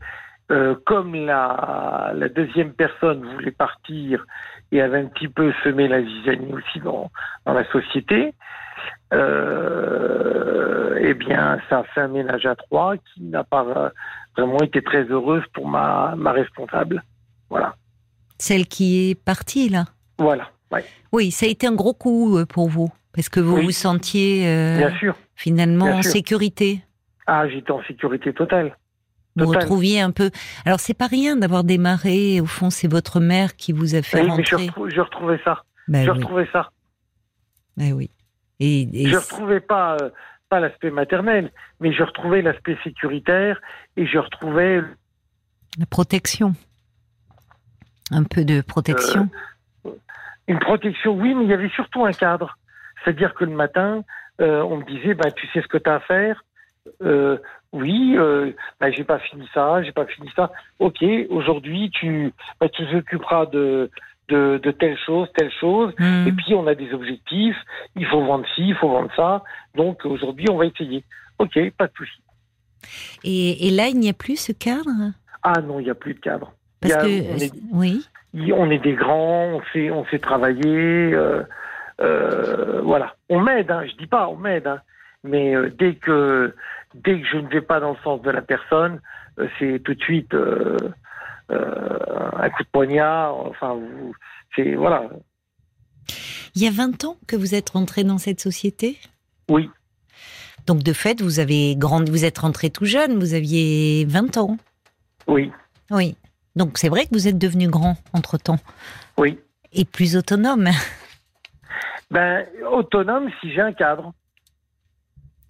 euh, 0.50 0.75
comme 0.85 1.14
la, 1.14 2.12
la 2.14 2.29
deuxième 2.29 2.73
personne 2.73 3.25
voulait 3.33 3.50
partir 3.52 4.26
et 4.73 4.81
avait 4.81 4.99
un 4.99 5.07
petit 5.07 5.29
peu 5.29 5.53
semé 5.65 5.89
la 5.89 6.03
zizanie 6.03 6.53
aussi 6.53 6.81
dans, 6.81 7.11
dans 7.45 7.53
la 7.55 7.65
société, 7.71 8.35
euh, 9.12 10.99
eh 11.00 11.15
bien, 11.15 11.59
ça 11.69 11.81
a 11.81 11.85
fait 11.85 12.00
un 12.03 12.09
ménage 12.09 12.47
à 12.47 12.55
trois 12.55 12.97
qui 12.97 13.23
n'a 13.23 13.45
pas 13.45 13.93
vraiment 14.37 14.61
été 14.61 14.83
très 14.83 15.05
heureuse 15.05 15.43
pour 15.53 15.69
ma, 15.69 16.15
ma 16.17 16.33
responsable. 16.33 17.03
Voilà. 17.49 17.75
Celle 18.39 18.67
qui 18.67 19.11
est 19.11 19.15
partie, 19.15 19.69
là? 19.69 19.87
Voilà. 20.19 20.50
Oui, 21.12 21.31
ça 21.31 21.47
a 21.47 21.49
été 21.49 21.67
un 21.67 21.75
gros 21.75 21.95
coup 21.95 22.39
euh, 22.39 22.47
pour 22.47 22.69
vous, 22.69 22.89
parce 23.12 23.29
que 23.29 23.41
vous 23.41 23.57
vous 23.57 23.73
sentiez 23.73 24.47
euh, 24.47 24.89
finalement 25.35 25.87
en 25.87 26.03
sécurité. 26.03 26.81
Ah, 27.27 27.49
j'étais 27.49 27.73
en 27.73 27.83
sécurité 27.85 28.33
totale. 28.33 28.77
Vous 29.37 29.47
retrouviez 29.47 30.01
un 30.01 30.11
peu. 30.11 30.31
Alors, 30.65 30.81
c'est 30.81 30.95
pas 30.95 31.07
rien 31.07 31.37
d'avoir 31.37 31.65
démarré. 31.65 32.41
Au 32.41 32.47
fond, 32.47 32.71
c'est 32.71 32.89
votre 32.89 33.21
mère 33.21 33.57
qui 33.57 33.73
vous 33.73 33.95
a 33.95 34.03
fait 34.03 34.23
oui, 34.23 34.29
rentrer. 34.29 34.71
Mais 34.77 34.91
je, 34.91 35.01
retrouvais 35.01 35.41
ça. 35.45 35.63
Ben 35.89 36.05
je 36.05 36.11
retrouvais 36.11 36.49
ça. 36.53 36.71
Ben 37.77 37.93
oui. 37.93 38.11
Et, 38.59 39.05
et 39.05 39.07
je 39.07 39.17
retrouvais 39.17 39.61
pas 39.61 39.97
euh, 40.03 40.11
pas 40.51 40.61
l'aspect 40.61 40.91
maternel, 40.91 41.51
mais 41.79 41.93
je 41.93 42.03
retrouvais 42.03 42.43
l'aspect 42.43 42.77
sécuritaire 42.85 43.61
et 43.97 44.07
je 44.07 44.19
retrouvais 44.19 44.83
La 45.79 45.87
protection. 45.87 46.55
Un 48.11 48.25
peu 48.25 48.45
de 48.45 48.61
protection. 48.61 49.31
Euh, 49.87 49.91
une 50.49 50.59
protection, 50.59 51.13
oui, 51.13 51.35
mais 51.35 51.45
il 51.45 51.51
y 51.51 51.55
avait 51.55 51.71
surtout 51.71 52.05
un 52.05 52.13
cadre. 52.13 52.59
C'est-à-dire 53.03 53.33
que 53.35 53.45
le 53.45 53.53
matin, 53.53 54.03
euh, 54.41 54.63
on 54.63 54.79
me 54.79 54.85
disait, 54.85 55.15
bah, 55.15 55.31
tu 55.31 55.47
sais 55.49 55.63
ce 55.63 55.69
que 55.69 55.79
tu 55.79 55.89
as 55.89 55.95
à 55.95 56.01
faire 56.01 56.43
euh, 57.75 57.79
Oui, 57.79 58.17
bah, 58.81 58.91
j'ai 58.91 59.05
pas 59.05 59.19
fini 59.19 59.49
ça, 59.55 59.83
j'ai 59.83 59.93
pas 59.93 60.07
fini 60.07 60.29
ça. 60.37 60.50
Ok, 60.79 61.05
aujourd'hui, 61.29 61.91
tu, 61.91 62.33
bah, 62.61 62.69
tu 62.69 62.87
t'occuperas 62.87 63.47
de, 63.47 63.91
de, 64.29 64.61
de, 64.62 64.71
telle 64.71 64.99
chose, 64.99 65.29
telle 65.37 65.53
chose. 65.61 65.93
Hmm. 65.99 66.27
Et 66.27 66.33
puis, 66.33 66.55
on 66.55 66.67
a 66.67 66.75
des 66.75 66.93
objectifs. 66.93 67.57
Il 67.97 68.07
faut 68.07 68.25
vendre 68.25 68.47
ci, 68.55 68.69
il 68.69 68.75
faut 68.75 68.89
vendre 68.89 69.11
ça. 69.17 69.43
Donc, 69.75 70.05
aujourd'hui, 70.05 70.47
on 70.50 70.57
va 70.57 70.67
essayer. 70.67 71.05
Ok, 71.39 71.59
pas 71.77 71.87
de 71.87 71.93
souci. 71.97 72.21
Et, 73.25 73.69
et 73.69 73.71
là, 73.71 73.89
il 73.89 73.99
n'y 73.99 74.09
a 74.09 74.15
plus 74.15 74.37
ce 74.37 74.53
cadre? 74.53 75.12
Ah 75.43 75.61
non, 75.61 75.81
il 75.81 75.85
n'y 75.85 75.91
a 75.91 75.95
plus 75.95 76.15
de 76.15 76.21
cadre. 76.21 76.53
Parce 76.81 76.97
que, 76.97 77.07
on 77.07 77.37
est, 77.37 77.53
oui. 77.73 78.07
On 78.53 78.71
est 78.71 78.79
des 78.79 78.95
grands, 78.95 79.55
on 79.55 79.62
sait, 79.73 79.91
on 79.91 80.05
sait 80.07 80.19
travailler. 80.19 80.65
Euh, 80.65 81.43
euh, 82.00 82.81
voilà, 82.83 83.15
on 83.29 83.41
m'aide. 83.41 83.71
Hein, 83.71 83.85
je 83.87 83.97
dis 83.97 84.07
pas, 84.07 84.29
on 84.29 84.37
m'aide. 84.37 84.67
Hein, 84.67 84.81
mais 85.25 85.55
euh, 85.55 85.71
dès 85.79 85.95
que 85.95 86.55
dès 86.94 87.20
que 87.20 87.26
je 87.26 87.37
ne 87.37 87.49
vais 87.49 87.61
pas 87.61 87.80
dans 87.80 87.92
le 87.92 87.99
sens 88.02 88.23
de 88.23 88.30
la 88.30 88.42
personne, 88.42 89.00
euh, 89.38 89.49
c'est 89.59 89.82
tout 89.82 89.94
de 89.94 90.02
suite 90.02 90.35
euh, 90.35 90.76
un 91.49 92.50
coup 92.50 92.62
de 92.62 92.68
poignard. 92.73 93.37
Enfin, 93.37 93.78
c'est 94.54 94.75
voilà. 94.75 95.09
Il 96.54 96.62
y 96.62 96.66
a 96.66 96.70
20 96.70 97.04
ans 97.04 97.16
que 97.26 97.37
vous 97.37 97.54
êtes 97.54 97.70
rentré 97.70 98.04
dans 98.04 98.18
cette 98.18 98.40
société? 98.40 98.99
Oui. 99.49 99.70
Donc 100.66 100.82
de 100.82 100.92
fait, 100.92 101.20
vous 101.23 101.38
avez 101.38 101.76
grandi, 101.76 102.11
vous 102.11 102.25
êtes 102.25 102.38
rentré 102.38 102.70
tout 102.70 102.85
jeune, 102.85 103.18
vous 103.18 103.35
aviez 103.35 104.04
20 104.06 104.37
ans. 104.37 104.56
Oui. 105.26 105.52
Oui. 105.90 106.16
Donc 106.56 106.78
c'est 106.78 106.88
vrai 106.88 107.04
que 107.04 107.11
vous 107.12 107.28
êtes 107.28 107.38
devenu 107.38 107.68
grand 107.68 107.97
entre-temps. 108.12 108.59
Oui. 109.16 109.38
Et 109.73 109.85
plus 109.85 110.16
autonome. 110.16 110.68
Ben, 112.11 112.44
autonome 112.68 113.30
si 113.40 113.52
j'ai 113.52 113.61
un 113.61 113.73
cadre. 113.73 114.12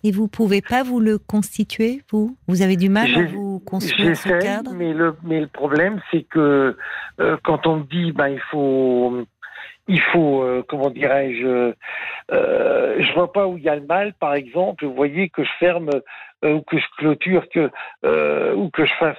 Et 0.02 0.12
vous 0.12 0.28
pouvez 0.28 0.62
pas 0.62 0.82
vous 0.82 1.00
le 1.00 1.18
constituer, 1.18 2.02
vous? 2.10 2.36
Vous 2.48 2.62
avez 2.62 2.76
du 2.76 2.88
mal 2.88 3.14
à 3.14 3.24
vous 3.24 3.60
construire 3.60 4.16
ce 4.16 4.28
cadre? 4.28 4.72
mais 4.72 4.92
le, 4.92 5.14
mais 5.22 5.40
le 5.40 5.46
problème, 5.46 6.00
c'est 6.10 6.22
que 6.22 6.76
euh, 7.20 7.36
quand 7.42 7.66
on 7.66 7.78
me 7.78 7.84
dit, 7.84 8.12
ben, 8.12 8.28
il 8.28 8.40
faut 8.50 9.24
il 9.90 10.00
faut, 10.00 10.42
euh, 10.42 10.62
comment 10.68 10.88
dirais-je, 10.88 11.74
euh, 12.32 12.96
je 13.02 13.12
vois 13.12 13.32
pas 13.32 13.48
où 13.48 13.58
il 13.58 13.64
y 13.64 13.68
a 13.68 13.74
le 13.74 13.84
mal, 13.86 14.14
par 14.14 14.34
exemple, 14.34 14.86
vous 14.86 14.94
voyez 14.94 15.28
que 15.28 15.42
je 15.42 15.50
ferme 15.58 15.90
euh, 16.44 16.54
ou 16.54 16.62
que 16.62 16.78
je 16.78 16.84
clôture, 16.96 17.48
que 17.48 17.70
ou 18.54 18.70
que 18.70 18.86
je 18.86 18.94
fasse 18.94 19.18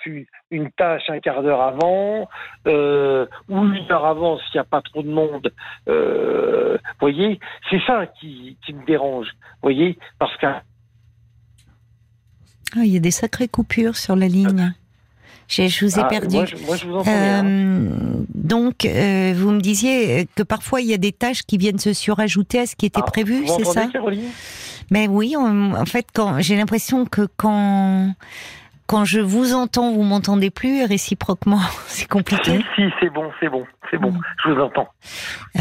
une, 0.49 0.71
tâche 0.71 1.09
un 1.09 1.19
quart 1.19 1.43
d'heure 1.43 1.61
avant 1.61 2.29
ou 2.65 3.65
une 3.65 3.91
heure 3.91 4.05
avant 4.05 4.37
s'il 4.37 4.55
n'y 4.55 4.59
a 4.61 4.63
pas 4.63 4.81
trop 4.81 5.03
de 5.03 5.09
monde. 5.09 5.51
vous 5.87 6.77
voyez, 7.01 7.39
c'est 7.69 7.81
ça 7.85 8.07
qui, 8.19 8.57
qui 8.65 8.73
me 8.73 8.85
dérange. 8.85 9.27
Vous 9.27 9.63
voyez, 9.63 9.99
parce 10.19 10.35
que 10.37 10.47
ah, 12.75 12.83
il 12.83 12.91
y 12.91 12.97
a 12.97 12.99
des 12.99 13.11
sacrées 13.11 13.47
coupures 13.47 13.97
sur 13.97 14.15
la 14.15 14.27
ligne. 14.27 14.73
Je, 15.47 15.85
vous 15.85 15.99
ai 15.99 16.01
ah, 16.01 16.05
perdu. 16.05 16.35
Moi, 16.37 16.45
je, 16.45 16.55
vous 16.55 16.95
entends 16.95 17.11
euh, 17.11 17.89
donc, 18.33 18.85
euh, 18.85 19.33
vous 19.35 19.51
me 19.51 19.59
disiez 19.59 20.27
que 20.35 20.43
parfois 20.43 20.79
il 20.79 20.87
y 20.87 20.93
a 20.93 20.97
des 20.97 21.11
tâches 21.11 21.43
qui 21.43 21.57
viennent 21.57 21.79
se 21.79 21.91
surajouter 21.91 22.59
à 22.59 22.65
ce 22.65 22.75
qui 22.75 22.85
était 22.85 23.01
ah, 23.03 23.05
prévu, 23.05 23.45
c'est 23.47 23.65
ça? 23.65 23.87
Mais 24.91 25.07
oui, 25.07 25.35
en 25.35 25.85
fait, 25.85 26.07
quand 26.13 26.41
j'ai 26.41 26.55
l'impression 26.55 27.05
que 27.05 27.27
quand 27.37 28.13
quand 28.91 29.05
je 29.05 29.21
vous 29.21 29.53
entends, 29.53 29.93
vous 29.93 30.03
m'entendez 30.03 30.49
plus, 30.49 30.83
réciproquement, 30.83 31.59
c'est 31.87 32.09
compliqué. 32.09 32.57
Si, 32.57 32.63
si 32.75 32.93
c'est 32.99 33.09
bon, 33.09 33.31
c'est 33.39 33.47
bon, 33.47 33.65
c'est 33.89 33.97
bon, 33.97 34.11
mm. 34.11 34.21
je 34.43 34.51
vous 34.51 34.59
entends. 34.59 34.89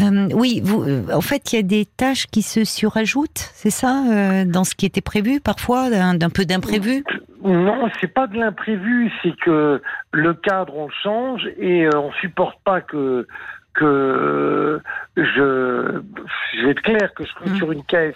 Euh, 0.01 0.27
oui, 0.33 0.59
vous, 0.61 0.83
euh, 0.83 1.05
en 1.13 1.21
fait, 1.21 1.53
il 1.53 1.55
y 1.55 1.59
a 1.59 1.63
des 1.63 1.85
tâches 1.85 2.27
qui 2.27 2.41
se 2.41 2.65
surajoutent, 2.65 3.49
c'est 3.53 3.69
ça, 3.69 4.03
euh, 4.11 4.43
dans 4.43 4.65
ce 4.65 4.75
qui 4.75 4.85
était 4.85 4.99
prévu, 4.99 5.39
parfois, 5.39 5.89
d'un 5.89 6.29
peu 6.29 6.43
d'imprévu? 6.43 7.05
Non, 7.41 7.89
c'est 8.01 8.13
pas 8.13 8.27
de 8.27 8.37
l'imprévu, 8.37 9.09
c'est 9.23 9.35
que 9.37 9.81
le 10.11 10.33
cadre, 10.33 10.75
on 10.75 10.89
change 10.89 11.47
et 11.57 11.87
on 11.95 12.11
supporte 12.13 12.61
pas 12.63 12.81
que 12.81 13.25
que 13.73 14.81
je, 15.15 16.01
je 16.53 16.65
vais 16.65 16.71
être 16.71 16.81
clair, 16.81 17.13
que 17.15 17.25
je 17.25 17.33
clôture 17.33 17.69
mm. 17.69 17.73
une 17.73 17.85
caisse 17.85 18.15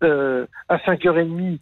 à 0.00 0.76
5h30 0.78 1.58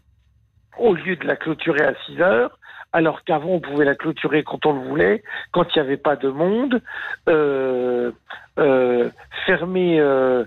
au 0.79 0.95
lieu 0.95 1.17
de 1.17 1.27
la 1.27 1.35
clôturer 1.37 1.83
à 1.83 1.95
6 2.07 2.21
heures, 2.21 2.59
alors 2.93 3.25
qu'avant 3.25 3.51
on 3.51 3.61
pouvait 3.61 3.85
la 3.85 3.95
clôturer 3.95 4.43
quand 4.43 4.67
on 4.67 4.73
le 4.73 4.81
voulait, 4.81 5.23
quand 5.53 5.65
il 5.75 5.79
n'y 5.79 5.87
avait 5.87 5.97
pas 5.97 6.17
de 6.17 6.29
monde, 6.29 6.81
euh, 7.29 8.13
euh, 8.59 9.11
fermer, 9.47 9.99
euh, 9.99 10.45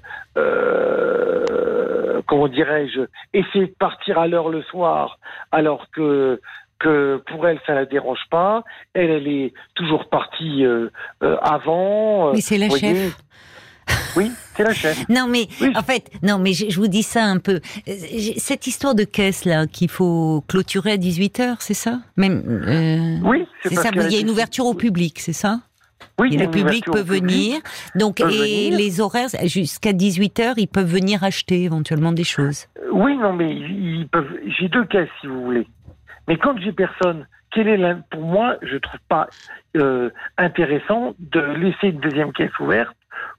comment 2.27 2.47
dirais-je, 2.47 3.01
essayer 3.33 3.67
de 3.67 3.75
partir 3.77 4.19
à 4.19 4.27
l'heure 4.27 4.49
le 4.49 4.61
soir, 4.63 5.19
alors 5.51 5.89
que 5.91 6.39
que 6.77 7.23
pour 7.27 7.47
elle 7.47 7.59
ça 7.65 7.73
la 7.73 7.85
dérange 7.85 8.25
pas. 8.29 8.63
Elle, 8.93 9.09
elle 9.09 9.27
est 9.27 9.53
toujours 9.75 10.09
partie 10.09 10.65
avant. 11.21 12.33
Mais 12.33 12.41
c'est 12.41 12.57
la 12.57 12.69
chef. 12.69 13.17
Oui, 14.17 14.31
c'est 14.55 14.63
la 14.63 14.73
chaîne. 14.73 14.95
Non, 15.09 15.27
mais 15.27 15.47
en 15.75 15.81
fait, 15.81 16.09
non, 16.23 16.37
mais 16.39 16.53
je, 16.53 16.79
vous 16.79 16.87
dis 16.87 17.03
ça 17.03 17.25
un 17.25 17.37
peu. 17.37 17.59
Cette 18.37 18.65
histoire 18.65 18.95
de 18.95 19.03
caisse 19.03 19.43
là 19.43 19.67
qu'il 19.67 19.89
faut 19.89 20.43
clôturer 20.47 20.93
à 20.93 20.97
18 20.97 21.39
h 21.39 21.55
c'est 21.59 21.73
ça? 21.73 21.99
Même. 22.15 22.43
Euh, 22.47 23.27
oui, 23.27 23.45
c'est 23.63 23.75
ça. 23.75 23.89
Il 23.93 24.11
y 24.11 24.15
a 24.15 24.19
une 24.19 24.29
ouverture 24.29 24.65
au 24.65 24.73
public, 24.73 25.19
c'est 25.19 25.33
ça? 25.33 25.59
Oui, 26.19 26.33
et 26.33 26.37
le 26.37 26.49
public 26.49 26.85
peut 26.85 27.01
venir. 27.01 27.59
Donc, 27.95 28.21
et 28.21 28.69
les 28.69 29.01
horaires, 29.01 29.27
jusqu'à 29.43 29.91
18 29.91 30.39
h 30.39 30.53
ils 30.57 30.67
peuvent 30.67 30.85
venir 30.85 31.23
acheter 31.23 31.63
éventuellement 31.63 32.13
des 32.13 32.23
choses. 32.23 32.67
Oui, 32.91 33.17
non, 33.17 33.33
mais 33.33 33.53
ils 33.53 34.07
peuvent. 34.09 34.31
J'ai 34.57 34.69
deux 34.69 34.85
caisses, 34.85 35.09
si 35.19 35.27
vous 35.27 35.43
voulez. 35.43 35.67
Mais 36.27 36.37
quand 36.37 36.57
j'ai 36.59 36.71
personne, 36.71 37.27
quel 37.51 37.67
est 37.67 37.95
pour 38.09 38.21
moi, 38.21 38.55
je 38.61 38.77
trouve 38.77 38.99
pas 39.09 39.27
euh, 39.77 40.09
intéressant 40.37 41.15
de 41.19 41.39
laisser 41.39 41.87
une 41.87 41.99
deuxième 41.99 42.33
caisse 42.33 42.57
ouverte 42.59 42.95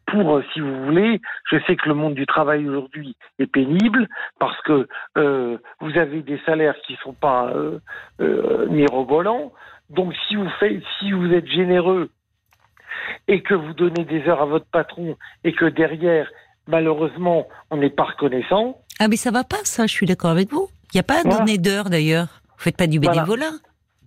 pour, 0.07 0.37
euh, 0.37 0.45
si 0.53 0.61
vous 0.61 0.85
voulez, 0.85 1.21
je 1.51 1.57
sais 1.67 1.77
que 1.77 1.89
le 1.89 1.95
monde 1.95 2.15
du 2.15 2.27
travail 2.27 2.69
aujourd'hui 2.69 3.17
est 3.39 3.47
pénible 3.47 4.09
parce 4.39 4.61
que 4.63 4.89
euh, 5.19 5.59
vous 5.81 5.99
avez 5.99 6.23
des 6.23 6.41
salaires 6.47 6.77
qui 6.87 6.97
sont 7.03 7.13
pas 7.13 7.49
euh, 7.49 7.79
euh, 8.21 8.67
mirobolants. 8.69 9.53
Donc, 9.91 10.15
si 10.27 10.37
vous 10.37 10.49
faites, 10.61 10.83
si 10.99 11.13
vous 11.13 11.33
êtes 11.33 11.47
généreux 11.47 12.11
et 13.29 13.43
que 13.43 13.55
vous 13.55 13.73
donnez 13.75 14.05
des 14.05 14.27
heures 14.29 14.43
à 14.43 14.47
votre 14.47 14.67
patron 14.67 15.17
et 15.45 15.53
que 15.53 15.67
derrière, 15.67 16.29
malheureusement, 16.67 17.47
on 17.71 17.77
n'est 17.77 17.91
pas 17.91 18.05
reconnaissant. 18.05 18.81
Ah, 18.99 19.09
mais 19.09 19.17
ça 19.17 19.31
va 19.31 19.45
pas, 19.45 19.65
ça. 19.65 19.87
Je 19.87 19.93
suis 19.93 20.07
d'accord 20.07 20.31
avec 20.31 20.51
vous. 20.51 20.69
Il 20.93 20.97
n'y 20.97 21.01
a 21.01 21.05
pas 21.05 21.21
à 21.21 21.25
donner 21.25 21.59
d'heures 21.59 21.91
d'ailleurs. 21.91 22.41
Vous 22.57 22.65
faites 22.65 22.77
pas 22.77 22.87
du 22.87 23.01
bénévolat. 23.01 23.51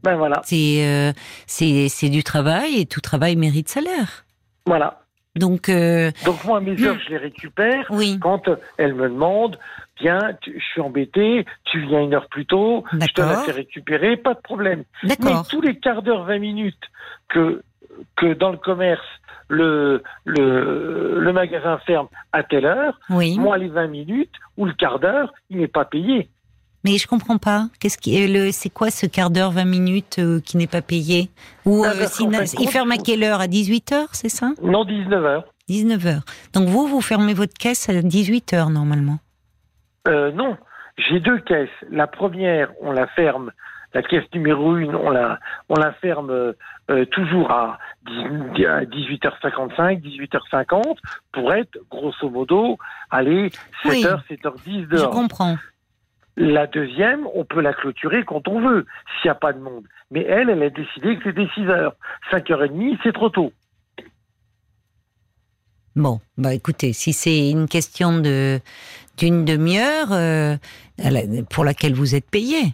Ben 0.04 0.16
voilà. 0.16 0.42
C'est 0.46 0.86
euh, 0.86 1.12
c'est 1.46 2.10
du 2.10 2.24
travail 2.24 2.80
et 2.80 2.86
tout 2.86 3.02
travail 3.02 3.36
mérite 3.36 3.68
salaire. 3.68 4.24
Voilà. 4.66 5.02
Donc, 5.36 5.70
euh... 5.70 6.12
Donc 6.26 6.44
moi, 6.44 6.60
mes 6.60 6.82
heures, 6.84 7.00
je 7.00 7.10
les 7.10 7.18
récupère 7.18 7.86
oui. 7.92 8.18
quand 8.20 8.50
elle 8.78 8.96
me 8.96 9.10
demande, 9.10 9.58
tiens, 9.98 10.20
je 10.46 10.64
suis 10.72 10.82
embêté, 10.82 11.46
tu 11.66 11.82
viens 11.86 12.02
une 12.02 12.14
heure 12.14 12.28
plus 12.30 12.46
tôt, 12.46 12.84
je 12.94 13.14
te 13.14 13.22
la 13.22 13.38
fais 13.38 13.52
récupérer, 13.52 14.18
pas 14.18 14.34
de 14.34 14.42
problème. 14.42 14.84
Mais 15.04 15.16
tous 15.50 15.62
les 15.62 15.78
quarts 15.78 16.02
d'heure, 16.02 16.26
20 16.26 16.40
minutes 16.40 16.84
que, 17.30 17.62
que 18.16 18.34
dans 18.34 18.52
le 18.52 18.58
commerce, 18.58 19.06
le, 19.50 20.04
le, 20.26 21.20
le 21.20 21.34
magasin 21.34 21.80
ferme 21.80 22.08
à 22.32 22.44
telle 22.44 22.66
heure, 22.66 23.00
oui. 23.10 23.38
moi, 23.38 23.58
les 23.58 23.68
20 23.68 23.88
minutes 23.88 24.34
ou 24.58 24.66
le 24.66 24.74
quart 24.74 25.00
d'heure, 25.00 25.34
il 25.50 25.58
n'est 25.58 25.68
pas 25.68 25.86
payé. 25.86 26.30
Mais 26.86 26.98
je 26.98 27.08
comprends 27.08 27.38
pas. 27.38 27.68
Qu'est-ce 27.80 27.98
qui 27.98 28.22
est 28.22 28.28
le 28.28 28.52
c'est 28.52 28.70
quoi 28.70 28.90
ce 28.90 29.06
quart 29.06 29.30
d'heure 29.30 29.52
20 29.52 29.66
minutes 29.66 30.20
euh, 30.20 30.40
qui 30.40 30.58
n'est 30.58 30.68
pas 30.68 30.82
payé? 30.82 31.30
Ou 31.66 31.84
ah, 31.86 31.90
euh, 31.90 32.46
il 32.60 32.70
ferme 32.70 32.92
à 32.92 32.98
quelle 32.98 33.24
heure? 33.24 33.42
À 33.42 33.48
18 33.48 33.92
h 33.92 34.06
c'est 34.14 34.30
ça? 34.30 34.52
Non, 34.62 34.86
19 34.86 35.24
h 35.24 35.44
19 35.68 36.04
h 36.06 36.22
Donc 36.54 36.68
vous 36.68 36.88
vous 36.88 37.02
fermez 37.02 37.34
votre 37.34 37.54
caisse 37.54 37.90
à 37.90 38.02
18 38.02 38.54
h 38.54 38.72
normalement? 38.72 39.20
Euh, 40.08 40.32
non, 40.32 40.58
j'ai 40.98 41.20
deux 41.20 41.40
caisses. 41.40 41.70
La 41.92 42.08
première, 42.08 42.72
on 42.82 42.92
la 42.92 43.08
ferme 43.08 43.52
la 43.94 44.04
caisse 44.04 44.26
numéro 44.34 44.76
1, 44.76 44.94
on 44.94 45.10
la, 45.10 45.40
on 45.68 45.76
la 45.76 45.94
ferme 45.94 46.30
euh, 46.30 47.06
toujours 47.06 47.50
à 47.52 47.80
18h55, 48.06 50.02
18h50 50.02 50.98
pour 51.32 51.54
être, 51.54 51.78
grosso 51.90 52.30
modo, 52.30 52.78
aller 53.10 53.50
7h, 53.84 54.22
7h10 54.30 54.88
dehors. 54.88 55.12
Je 55.12 55.18
comprends. 55.18 55.58
La 56.42 56.68
deuxième, 56.68 57.28
on 57.36 57.44
peut 57.44 57.60
la 57.60 57.74
clôturer 57.74 58.24
quand 58.24 58.48
on 58.48 58.62
veut, 58.62 58.86
s'il 59.22 59.28
n'y 59.28 59.32
a 59.32 59.36
pas 59.36 59.52
de 59.52 59.60
monde. 59.60 59.84
Mais 60.10 60.22
elle, 60.22 60.50
elle 60.50 60.64
a 60.64 60.70
décidé 60.70 61.18
que 61.18 61.24
c'était 61.26 61.50
6 61.54 61.68
heures. 61.68 61.96
5h30, 62.32 62.98
c'est 63.04 63.12
trop 63.12 63.30
tôt. 63.30 63.52
Bon, 65.98 66.22
bah 66.38 66.54
écoutez, 66.54 66.94
si 66.94 67.12
c'est 67.12 67.50
une 67.50 67.68
question 67.68 68.20
de 68.20 68.62
d'une 69.18 69.44
demi-heure 69.44 70.14
euh, 70.14 70.56
pour 71.50 71.66
laquelle 71.66 71.94
vous 71.94 72.16
êtes 72.16 72.32
payé. 72.32 72.74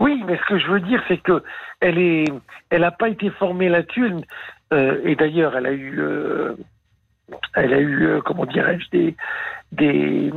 Oui, 0.00 0.20
mais 0.26 0.36
ce 0.36 0.48
que 0.48 0.58
je 0.58 0.66
veux 0.66 0.80
dire, 0.80 1.00
c'est 1.06 1.18
que 1.18 1.44
elle 1.78 1.98
est, 1.98 2.24
elle 2.70 2.80
n'a 2.80 2.90
pas 2.90 3.08
été 3.08 3.30
formée 3.30 3.68
là-dessus. 3.68 4.14
Euh, 4.72 5.00
et 5.04 5.14
d'ailleurs, 5.14 5.56
elle 5.56 5.66
a 5.66 5.72
eu, 5.72 6.00
euh, 6.00 6.56
elle 7.54 7.72
a 7.72 7.80
eu, 7.80 8.20
comment 8.24 8.46
dirais-je, 8.46 8.90
des, 8.90 9.14
des, 9.70 10.32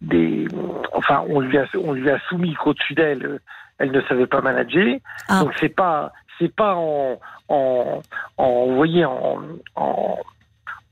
des, 0.00 0.46
enfin, 0.92 1.24
on 1.28 1.40
lui 1.40 1.58
a, 1.58 1.66
on 1.82 1.92
lui 1.92 2.10
a 2.10 2.18
soumis 2.28 2.54
qu'au-dessus 2.54 2.94
d'elle, 2.94 3.40
elle 3.78 3.92
ne 3.92 4.00
savait 4.02 4.26
pas 4.26 4.40
manager. 4.40 4.98
Ah. 5.28 5.40
Donc 5.40 5.52
c'est 5.58 5.74
pas, 5.74 6.12
c'est 6.38 6.54
pas 6.54 6.74
en, 6.74 7.18
en, 7.48 8.02
en, 8.36 8.66
vous 8.66 8.76
voyez, 8.76 9.04
en, 9.04 9.40
en 9.76 10.18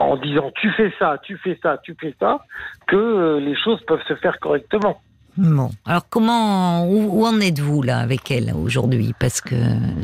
en 0.00 0.16
disant 0.16 0.50
tu 0.54 0.70
fais 0.72 0.92
ça, 0.98 1.18
tu 1.22 1.36
fais 1.38 1.58
ça, 1.62 1.78
tu 1.82 1.96
fais 2.00 2.14
ça, 2.20 2.44
que 2.86 3.38
les 3.38 3.56
choses 3.56 3.80
peuvent 3.86 4.02
se 4.06 4.14
faire 4.14 4.38
correctement. 4.38 5.00
Bon, 5.36 5.70
alors 5.86 6.02
comment, 6.08 6.84
où, 6.84 7.24
en 7.24 7.40
êtes-vous 7.40 7.82
là 7.82 7.98
avec 7.98 8.30
elle 8.30 8.52
aujourd'hui? 8.54 9.14
Parce 9.18 9.40
que 9.40 9.54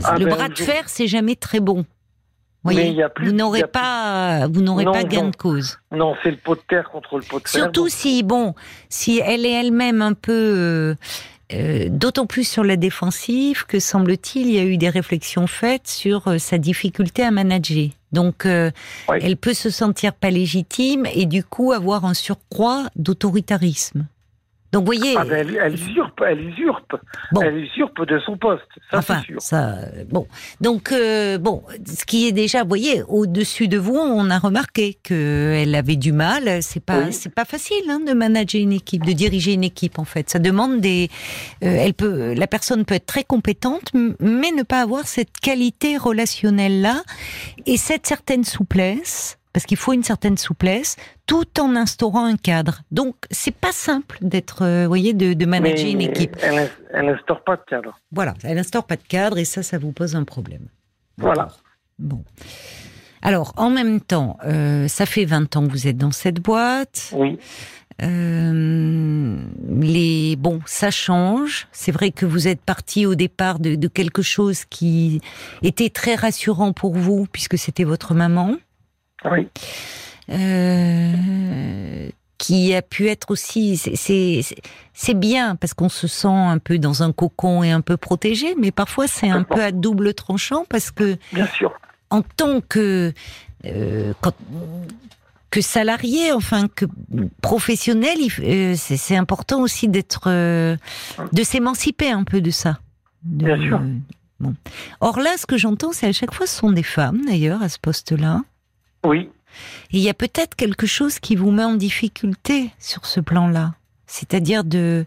ah 0.04 0.16
le 0.16 0.26
ben, 0.26 0.34
bras 0.34 0.49
de 0.49 0.58
fer, 0.58 0.84
c'est 0.87 1.08
jamais 1.08 1.34
très 1.34 1.58
bon. 1.61 1.84
Voyez, 2.64 2.97
vous 3.21 3.33
n'aurez 3.33 3.64
pas, 3.64 4.47
vous 4.50 4.62
n'aurez 4.62 4.85
pas 4.85 5.04
gain 5.04 5.28
de 5.28 5.37
cause. 5.37 5.78
Non, 5.92 6.14
c'est 6.23 6.30
le 6.30 6.38
pot 6.38 6.54
de 6.54 6.62
terre 6.66 6.90
contre 6.90 7.18
le 7.18 7.23
pot 7.23 7.38
de 7.38 7.47
fer. 7.47 7.62
Surtout 7.62 7.88
si, 7.88 8.23
bon, 8.23 8.54
si 8.88 9.21
elle 9.23 9.44
est 9.44 9.52
elle-même 9.52 10.00
un 10.00 10.14
peu, 10.14 10.33
euh, 10.33 10.94
euh, 11.52 11.88
d'autant 11.90 12.25
plus 12.25 12.49
sur 12.49 12.64
la 12.64 12.76
défensive 12.76 13.66
que 13.66 13.78
semble-t-il, 13.78 14.49
il 14.49 14.54
y 14.54 14.59
a 14.59 14.64
eu 14.64 14.78
des 14.78 14.88
réflexions 14.88 15.47
faites 15.47 15.88
sur 15.88 16.26
euh, 16.26 16.38
sa 16.38 16.56
difficulté 16.56 17.23
à 17.23 17.30
manager. 17.30 17.90
Donc, 18.12 18.47
elle 18.47 19.37
peut 19.37 19.54
se 19.54 19.71
sentir 19.71 20.14
pas 20.14 20.30
légitime 20.30 21.04
et 21.12 21.26
du 21.26 21.42
coup 21.42 21.73
avoir 21.73 22.04
un 22.04 22.14
surcroît 22.14 22.85
d'autoritarisme. 22.94 24.06
Donc, 24.75 24.87
vous 24.87 24.87
voyez. 24.99 25.14
Ah 25.16 25.25
ben, 25.25 25.49
elle, 25.57 25.75
usurpe, 25.75 26.21
elle 26.26 26.40
usurpe. 26.40 26.97
Elle 27.40 27.59
usurpe 27.59 28.04
de 28.09 28.19
son 28.26 28.37
poste. 28.37 28.66
Ça, 28.90 28.99
enfin, 28.99 29.21
sûr. 29.23 29.40
ça. 29.40 29.76
Bon. 30.11 30.26
Donc, 30.61 30.90
euh, 30.90 31.38
bon, 31.38 31.62
ce 31.87 32.04
qui 32.04 32.26
est 32.26 32.33
déjà, 32.33 32.62
vous 32.62 32.71
voyez, 32.71 33.04
au-dessus 33.07 33.69
de 33.69 33.78
vous, 33.78 33.95
on 33.95 34.31
a 34.31 34.38
remarqué 34.40 34.95
qu'elle 35.00 35.76
avait 35.76 35.95
du 35.95 36.11
mal. 36.11 36.61
C'est 36.61 36.85
pas, 36.85 37.12
c'est 37.12 37.33
pas 37.33 37.45
facile 37.45 37.88
hein, 37.88 38.00
de 38.04 38.14
manager 38.14 38.61
une 38.61 38.73
équipe, 38.73 39.04
de 39.04 39.12
diriger 39.12 39.52
une 39.52 39.62
équipe, 39.62 40.00
en 40.00 40.04
fait. 40.04 40.28
Ça 40.28 40.40
demande 40.40 40.81
des. 40.81 41.09
Euh, 41.62 41.69
elle 41.69 41.95
peut, 41.95 42.35
la 42.35 42.49
personne 42.49 42.85
peut 42.85 42.97
être 42.97 43.07
très 43.07 43.23
compétente, 43.23 43.93
mais 43.95 44.50
ne 44.50 44.64
pas 44.64 44.81
avoir 44.81 45.07
cette 45.07 45.38
qualité 45.40 45.97
relationnelle-là 45.99 47.04
et 47.66 47.76
cette 47.76 48.09
certaine 48.09 48.43
souplesse 48.43 49.38
parce 49.54 49.66
qu'il 49.66 49.78
faut 49.78 49.92
une 49.92 50.02
certaine 50.02 50.37
souplesse, 50.37 50.96
tout 51.26 51.61
en 51.61 51.76
instaurant 51.76 52.25
un 52.25 52.37
cadre. 52.37 52.82
Donc, 52.90 53.14
c'est 53.30 53.54
pas 53.54 53.70
simple 53.70 54.18
d'être, 54.20 54.62
euh, 54.62 54.87
voyez, 54.87 55.14
de, 55.14 55.46
manager 55.46 55.88
une 55.88 56.00
équipe. 56.02 56.37
Elle 56.42 57.06
n'instaure 57.06 57.42
pas 57.44 57.56
de 57.56 57.62
cadre. 57.62 57.99
Voilà, 58.11 58.34
elle 58.42 58.56
n'instaure 58.56 58.84
pas 58.84 58.96
de 58.96 59.04
cadre 59.08 59.38
et 59.38 59.44
ça, 59.44 59.62
ça 59.62 59.78
vous 59.78 59.92
pose 59.92 60.16
un 60.16 60.25
problème. 60.25 60.66
Voilà. 61.18 61.49
Bon. 62.00 62.25
Alors, 63.23 63.52
en 63.56 63.70
même 63.70 64.00
temps, 64.00 64.37
euh, 64.44 64.88
ça 64.88 65.06
fait 65.06 65.25
20 65.25 65.56
ans 65.56 65.66
que 65.66 65.70
vous 65.70 65.87
êtes 65.87 65.99
dans 65.99 66.11
cette 66.11 66.40
boîte. 66.40 67.12
Oui. 67.14 67.38
Euh, 68.02 69.38
les 69.70 70.34
bon, 70.34 70.61
ça 70.66 70.90
change. 70.90 71.68
C'est 71.70 71.92
vrai 71.92 72.11
que 72.11 72.26
vous 72.26 72.49
êtes 72.49 72.61
parti 72.61 73.06
au 73.06 73.14
départ 73.14 73.61
de, 73.61 73.76
de, 73.76 73.87
quelque 73.88 74.20
chose 74.20 74.64
qui 74.64 75.20
était 75.62 75.90
très 75.90 76.16
rassurant 76.16 76.73
pour 76.73 76.96
vous, 76.96 77.28
puisque 77.30 77.56
c'était 77.56 77.84
votre 77.84 78.14
maman. 78.14 78.56
Oui. 79.31 79.49
Euh, 80.31 82.09
qui 82.38 82.75
a 82.75 82.83
pu 82.83 83.09
être 83.09 83.31
aussi, 83.31 83.76
c'est 83.76 85.14
bien 85.14 85.57
parce 85.57 85.75
qu'on 85.75 85.88
se 85.88 86.07
sent 86.07 86.28
un 86.28 86.59
peu 86.59 86.78
dans 86.78 87.02
un 87.02 87.12
cocon 87.12 87.62
et 87.62 87.71
un 87.71 87.81
peu 87.81 87.97
protégé, 87.97 88.54
mais 88.59 88.71
parfois 88.71 89.07
c'est 89.07 89.31
un 89.31 89.45
peu 89.45 89.62
à 89.62 89.73
double 89.73 90.14
tranchant 90.14 90.64
parce 90.69 90.90
que, 90.90 91.16
bien 91.33 91.47
sûr, 91.47 91.73
en 92.11 92.23
tant 92.23 92.61
que 92.61 93.12
euh, 93.66 94.12
que 95.50 95.61
salarié, 95.61 96.33
enfin 96.33 96.69
que 96.75 96.87
professionnel, 97.41 98.19
euh, 98.41 98.75
c'est 98.76 99.17
important 99.17 99.60
aussi 99.60 99.89
d'être, 99.89 100.28
de 100.28 101.43
s'émanciper 101.43 102.10
un 102.10 102.25
peu 102.25 102.41
de 102.41 102.50
ça. 102.50 102.78
bien 103.23 103.56
sûr. 103.56 103.80
Bon. 104.41 104.54
Or 105.00 105.21
là, 105.21 105.30
ce 105.39 105.47
que 105.47 105.56
j'entends, 105.56 105.93
c'est 105.93 106.08
à 106.08 106.13
chaque 106.13 106.34
fois, 106.34 106.47
ce 106.47 106.58
sont 106.58 106.73
des 106.73 106.82
femmes 106.82 107.23
d'ailleurs 107.26 107.63
à 107.63 107.69
ce 107.69 107.78
poste-là. 107.78 108.43
Oui. 109.04 109.30
il 109.93 110.00
y 110.00 110.08
a 110.08 110.14
peut-être 110.14 110.56
quelque 110.56 110.86
chose 110.86 111.19
qui 111.19 111.36
vous 111.36 111.50
met 111.50 111.64
en 111.64 111.75
difficulté 111.75 112.71
sur 112.78 113.06
ce 113.06 113.21
plan-là. 113.21 113.75
C'est-à-dire 114.06 114.64
de, 114.64 115.06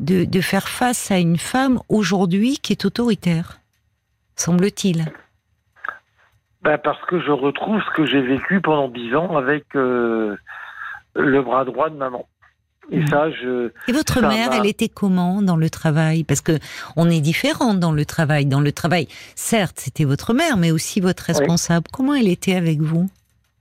de, 0.00 0.40
faire 0.40 0.68
face 0.68 1.10
à 1.10 1.18
une 1.18 1.38
femme 1.38 1.80
aujourd'hui 1.88 2.58
qui 2.58 2.72
est 2.72 2.84
autoritaire, 2.84 3.58
semble-t-il. 4.36 5.06
Ben 6.62 6.78
parce 6.78 7.02
que 7.06 7.20
je 7.20 7.30
retrouve 7.30 7.80
ce 7.80 7.96
que 7.96 8.06
j'ai 8.06 8.20
vécu 8.20 8.60
pendant 8.60 8.88
dix 8.88 9.14
ans 9.14 9.36
avec 9.36 9.64
euh, 9.74 10.36
le 11.14 11.42
bras 11.42 11.64
droit 11.64 11.90
de 11.90 11.96
maman. 11.96 12.26
Et 12.90 13.00
mmh. 13.00 13.06
ça, 13.08 13.30
je. 13.30 13.72
Et 13.88 13.92
votre 13.92 14.20
mère, 14.20 14.50
elle 14.52 14.66
était 14.66 14.88
comment 14.88 15.42
dans 15.42 15.56
le 15.56 15.70
travail? 15.70 16.22
Parce 16.22 16.40
que 16.40 16.58
on 16.96 17.10
est 17.10 17.20
différent 17.20 17.74
dans 17.74 17.92
le 17.92 18.04
travail. 18.04 18.46
Dans 18.46 18.60
le 18.60 18.70
travail, 18.72 19.08
certes, 19.34 19.80
c'était 19.80 20.04
votre 20.04 20.34
mère, 20.34 20.56
mais 20.56 20.70
aussi 20.70 21.00
votre 21.00 21.24
responsable. 21.24 21.86
Comment 21.92 22.14
elle 22.14 22.28
était 22.28 22.54
avec 22.54 22.80
vous? 22.80 23.08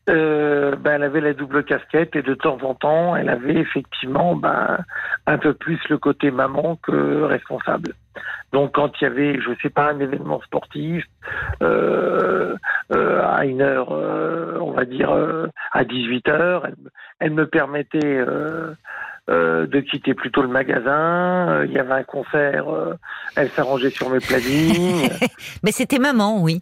Euh, 0.10 0.76
ben, 0.76 0.94
elle 0.94 1.04
avait 1.04 1.22
la 1.22 1.34
double 1.34 1.64
casquette 1.64 2.16
et 2.16 2.22
de 2.22 2.34
temps 2.36 2.58
en 2.62 2.76
temps, 2.76 3.16
elle 3.16 3.30
avait 3.30 3.56
effectivement 3.56 4.36
ben, 4.36 4.78
un 5.26 5.38
peu 5.38 5.54
plus 5.54 5.80
le 5.90 5.98
côté 5.98 6.32
maman 6.32 6.78
que 6.84 7.24
responsable. 7.24 7.94
Donc 8.54 8.76
quand 8.76 8.92
il 9.02 9.04
y 9.04 9.08
avait, 9.08 9.42
je 9.42 9.50
sais 9.62 9.70
pas, 9.70 9.92
un 9.92 10.00
événement 10.00 10.42
sportif 10.42 11.04
euh, 11.62 12.56
euh, 12.94 13.22
à 13.26 13.46
une 13.46 13.62
heure, 13.62 13.90
euh, 13.92 14.58
on 14.62 14.72
va 14.72 14.86
dire 14.86 15.12
à 15.72 15.84
18 15.84 16.30
heures, 16.30 16.66
elle, 16.66 16.76
elle 17.20 17.32
me 17.32 17.48
permettait 17.48 18.24
euh, 19.28 19.66
de 19.66 19.80
quitter 19.80 20.14
plutôt 20.14 20.44
le 20.44 20.48
magasin. 20.48 21.50
Euh, 21.50 21.66
il 21.68 21.74
y 21.74 21.80
avait 21.80 21.94
un 21.94 22.04
concert, 22.04 22.70
euh, 22.70 22.94
elle 23.36 23.50
s'arrangeait 23.50 23.90
sur 23.90 24.10
mes 24.12 24.20
plannings. 24.20 25.10
mais 25.64 25.72
c'était 25.72 25.98
maman, 25.98 26.44
oui. 26.44 26.62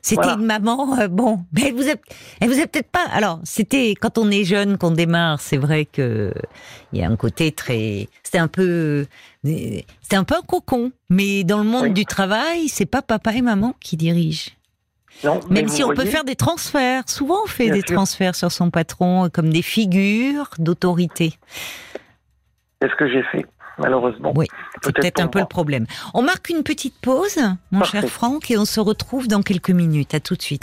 C'était 0.00 0.28
une 0.28 0.46
maman, 0.46 1.06
bon, 1.08 1.40
mais 1.52 1.64
elle 1.66 1.74
vous 1.74 1.86
a, 1.86 1.94
elle 2.40 2.48
vous 2.48 2.60
a 2.60 2.66
peut-être 2.66 2.90
pas. 2.90 3.04
Alors, 3.12 3.40
c'était 3.44 3.94
quand 3.94 4.16
on 4.16 4.30
est 4.30 4.44
jeune, 4.44 4.78
qu'on 4.78 4.92
démarre, 4.92 5.40
c'est 5.40 5.58
vrai 5.58 5.84
que 5.84 6.32
il 6.94 7.00
y 7.00 7.04
a 7.04 7.08
un 7.08 7.16
côté 7.16 7.52
très, 7.52 8.08
c'était 8.22 8.38
un 8.38 8.48
peu, 8.48 9.04
c'était 9.44 10.16
un 10.16 10.24
peu 10.24 10.36
un 10.36 10.42
cocon. 10.46 10.92
Mais 11.10 11.44
dans 11.44 11.58
le 11.58 11.64
monde 11.64 11.92
du 11.92 12.06
travail, 12.06 12.68
c'est 12.68 12.86
pas 12.86 13.02
papa 13.02 13.34
et 13.34 13.42
maman 13.42 13.74
qui 13.80 13.98
dirigent. 13.98 14.52
Non, 15.24 15.40
Même 15.50 15.68
si 15.68 15.82
on 15.82 15.94
peut 15.94 16.04
faire 16.04 16.24
des 16.24 16.36
transferts. 16.36 17.04
Souvent, 17.06 17.42
on 17.44 17.48
fait 17.48 17.70
des 17.70 17.82
transferts 17.82 18.34
sur 18.34 18.52
son 18.52 18.70
patron 18.70 19.28
comme 19.32 19.50
des 19.50 19.62
figures 19.62 20.50
d'autorité. 20.58 21.34
C'est 22.80 22.88
ce 22.88 22.94
que 22.94 23.08
j'ai 23.08 23.22
fait, 23.32 23.44
malheureusement. 23.78 24.32
Oui, 24.36 24.46
c'est 24.82 24.94
peut-être 24.94 25.20
un 25.20 25.26
peu 25.26 25.40
le 25.40 25.46
problème. 25.46 25.86
On 26.14 26.22
marque 26.22 26.48
une 26.50 26.62
petite 26.62 26.94
pause, 27.00 27.38
mon 27.72 27.82
cher 27.84 28.04
Franck, 28.06 28.50
et 28.50 28.58
on 28.58 28.64
se 28.64 28.78
retrouve 28.78 29.26
dans 29.26 29.42
quelques 29.42 29.70
minutes. 29.70 30.14
À 30.14 30.20
tout 30.20 30.36
de 30.36 30.42
suite. 30.42 30.62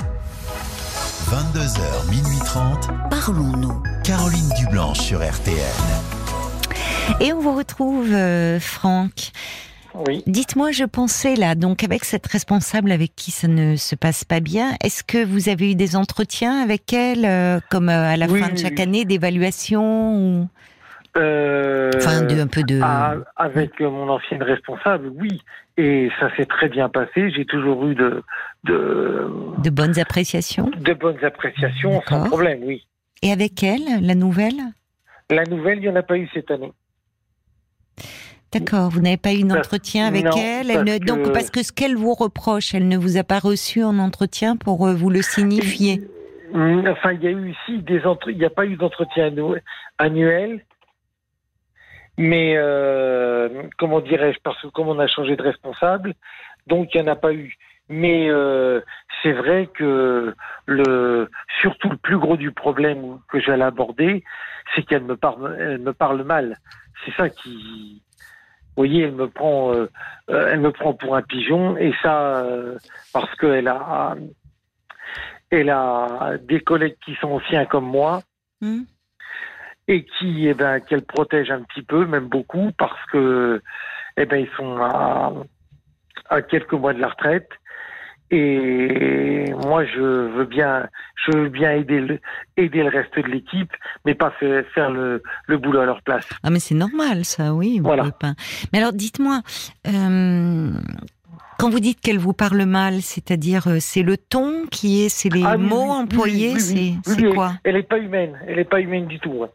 22h, 1.30 2.10
minuit 2.10 2.40
30. 2.46 2.90
Parlons-nous. 3.10 3.84
Caroline 4.04 4.50
Dublanche 4.60 5.00
sur 5.00 5.20
RTN. 5.20 5.56
Et 7.20 7.34
on 7.34 7.40
vous 7.40 7.56
retrouve, 7.56 8.14
euh, 8.14 8.60
Franck. 8.60 9.32
Oui. 10.08 10.24
Dites-moi, 10.28 10.72
je 10.72 10.84
pensais 10.84 11.36
là, 11.36 11.56
donc 11.56 11.84
avec 11.84 12.04
cette 12.04 12.28
responsable 12.28 12.92
avec 12.92 13.16
qui 13.16 13.32
ça 13.32 13.48
ne 13.48 13.76
se 13.76 13.96
passe 13.96 14.24
pas 14.24 14.40
bien, 14.40 14.74
est-ce 14.84 15.04
que 15.04 15.24
vous 15.24 15.50
avez 15.50 15.72
eu 15.72 15.76
des 15.76 15.96
entretiens 15.96 16.62
avec 16.62 16.92
elle, 16.92 17.26
euh, 17.26 17.60
comme 17.70 17.90
euh, 17.90 18.14
à 18.14 18.18
la 18.18 18.28
fin 18.28 18.50
de 18.50 18.58
chaque 18.58 18.80
année, 18.80 19.06
d'évaluation 19.06 20.18
ou... 20.18 20.48
Euh, 21.18 21.92
enfin, 21.96 22.24
de, 22.24 22.38
un 22.42 22.48
peu 22.48 22.64
de. 22.64 22.82
avec 23.38 23.80
mon 23.80 24.10
ancienne 24.10 24.44
responsable, 24.44 25.14
oui. 25.16 25.42
Et 25.78 26.10
ça 26.20 26.30
s'est 26.36 26.46
très 26.46 26.68
bien 26.68 26.90
passé. 26.90 27.32
J'ai 27.32 27.46
toujours 27.46 27.86
eu 27.88 27.96
de, 27.96 28.22
de. 28.66 29.30
De 29.60 29.70
bonnes 29.70 29.98
appréciations? 29.98 30.70
De 30.78 30.94
bonnes 30.94 31.24
appréciations, 31.24 32.02
sans 32.10 32.26
problème, 32.26 32.60
oui. 32.64 32.86
Et 33.22 33.32
avec 33.32 33.64
elle, 33.64 34.02
la 34.02 34.14
nouvelle? 34.14 34.60
La 35.30 35.46
nouvelle, 35.46 35.78
il 35.78 35.84
n'y 35.84 35.90
en 35.90 35.96
a 35.96 36.04
pas 36.04 36.18
eu 36.18 36.30
cette 36.34 36.52
année. 36.52 36.74
D'accord, 38.60 38.90
vous 38.90 39.02
n'avez 39.02 39.18
pas 39.18 39.34
eu 39.34 39.44
d'entretien 39.44 40.08
avec 40.08 40.26
elle, 40.38 40.72
elle 40.72 41.00
Donc, 41.00 41.32
parce 41.34 41.50
que 41.50 41.64
ce 41.64 41.72
qu'elle 41.72 41.96
vous 41.96 42.14
reproche, 42.14 42.74
elle 42.74 42.88
ne 42.88 42.98
vous 42.98 43.18
a 43.18 43.24
pas 43.24 43.40
reçu 43.40 43.84
en 43.84 44.00
entretien 44.00 44.56
pour 44.56 44.88
euh, 44.88 44.94
vous 44.94 45.10
le 45.10 45.22
signifier 45.22 46.02
Enfin, 46.54 47.12
il 47.12 47.24
y 47.24 47.28
a 47.28 47.32
eu 47.32 47.52
ici 47.52 47.80
des 47.80 48.02
il 48.28 48.38
n'y 48.38 48.46
a 48.46 48.50
pas 48.50 48.66
eu 48.66 48.78
d'entretien 48.78 49.30
annuel 49.98 50.62
mais 52.18 52.54
euh, 52.56 53.64
comment 53.78 54.00
dirais-je 54.00 54.40
Parce 54.44 54.62
que 54.62 54.68
comme 54.68 54.88
on 54.88 55.00
a 55.00 55.08
changé 55.08 55.36
de 55.36 55.42
responsable, 55.42 56.14
donc 56.68 56.94
il 56.94 57.02
n'y 57.02 57.10
en 57.10 57.12
a 57.12 57.16
pas 57.16 57.34
eu. 57.34 57.56
Mais 57.90 58.30
euh, 58.30 58.82
c'est 59.22 59.34
vrai 59.34 59.70
que 59.74 60.34
le 60.66 61.30
surtout 61.62 61.90
le 61.90 61.98
plus 61.98 62.18
gros 62.18 62.38
du 62.38 62.52
problème 62.52 63.20
que 63.30 63.40
j'allais 63.40 63.66
aborder, 63.66 64.24
c'est 64.74 64.84
qu'elle 64.84 65.04
me 65.04 65.18
parle, 65.18 65.56
elle 65.60 65.80
me 65.80 65.94
parle 65.94 66.24
mal. 66.24 66.58
C'est 67.04 67.14
ça 67.16 67.30
qui 67.30 68.02
voyez, 68.76 69.04
elle 69.04 69.14
me 69.14 69.28
prend, 69.28 69.74
euh, 69.74 69.90
euh, 70.30 70.50
elle 70.52 70.60
me 70.60 70.72
prend 70.72 70.94
pour 70.94 71.16
un 71.16 71.22
pigeon, 71.22 71.78
et 71.78 71.94
ça 72.02 72.38
euh, 72.38 72.78
parce 73.14 73.34
qu'elle 73.36 73.68
a, 73.68 74.16
elle 75.50 75.70
a 75.70 76.38
des 76.42 76.60
collègues 76.60 76.98
qui 77.04 77.16
sont 77.16 77.30
anciens 77.30 77.66
comme 77.66 77.86
moi. 77.86 78.22
Hmm. 78.62 78.84
Et 79.88 80.04
qui, 80.04 80.48
eh 80.48 80.56
ben, 80.56 80.80
qu'elle 80.80 81.04
protège 81.04 81.52
un 81.52 81.62
petit 81.62 81.84
peu, 81.84 82.08
même 82.08 82.28
beaucoup, 82.28 82.72
parce 82.76 83.06
que, 83.12 83.62
eh 84.18 84.26
ben, 84.26 84.38
ils 84.38 84.50
sont 84.58 84.78
à, 84.78 85.32
à 86.30 86.42
quelques 86.42 86.74
mois 86.74 86.94
de 86.94 87.00
la 87.00 87.10
retraite. 87.10 87.50
Et 88.32 89.54
moi, 89.66 89.86
je 89.86 90.00
veux 90.00 90.46
bien, 90.46 90.88
je 91.26 91.38
veux 91.38 91.50
bien 91.50 91.72
aider 91.74 92.00
le, 92.00 92.20
aider 92.58 92.82
le 92.84 92.90
reste 92.90 93.16
de 93.16 93.22
l'équipe, 93.32 93.72
mais 94.04 94.16
pas 94.16 94.32
faire, 94.40 94.90
le, 94.90 95.22
le, 95.48 95.58
boulot 95.58 95.80
à 95.82 95.86
leur 95.86 96.02
place. 96.02 96.28
Ah, 96.44 96.50
mais 96.50 96.60
c'est 96.60 96.76
normal, 96.76 97.24
ça, 97.24 97.54
oui. 97.54 97.80
Voilà. 97.82 98.10
Pas. 98.12 98.34
Mais 98.74 98.80
alors, 98.80 98.94
dites-moi, 98.94 99.42
euh, 99.88 100.72
quand 101.60 101.70
vous 101.70 101.80
dites 101.80 102.02
qu'elle 102.02 102.18
vous 102.18 102.34
parle 102.34 102.64
mal, 102.66 103.02
c'est-à-dire, 103.02 103.68
euh, 103.68 103.78
c'est 103.80 104.02
le 104.04 104.18
ton 104.18 104.66
qui 104.72 105.04
est, 105.06 105.10
c'est 105.10 105.30
les 105.30 105.44
Ah, 105.46 105.56
oui, 105.58 105.64
mots 105.68 105.84
oui, 105.86 106.02
employés, 106.04 106.54
oui, 106.56 106.98
c'est, 107.04 107.30
quoi 107.34 107.54
Elle 107.64 107.78
est 107.78 107.84
pas 107.84 108.00
humaine. 108.00 108.38
Elle 108.48 108.60
est 108.60 108.66
pas 108.70 108.82
humaine 108.82 109.06
du 109.06 109.20
tout. 109.20 109.32
ouais. 109.32 109.50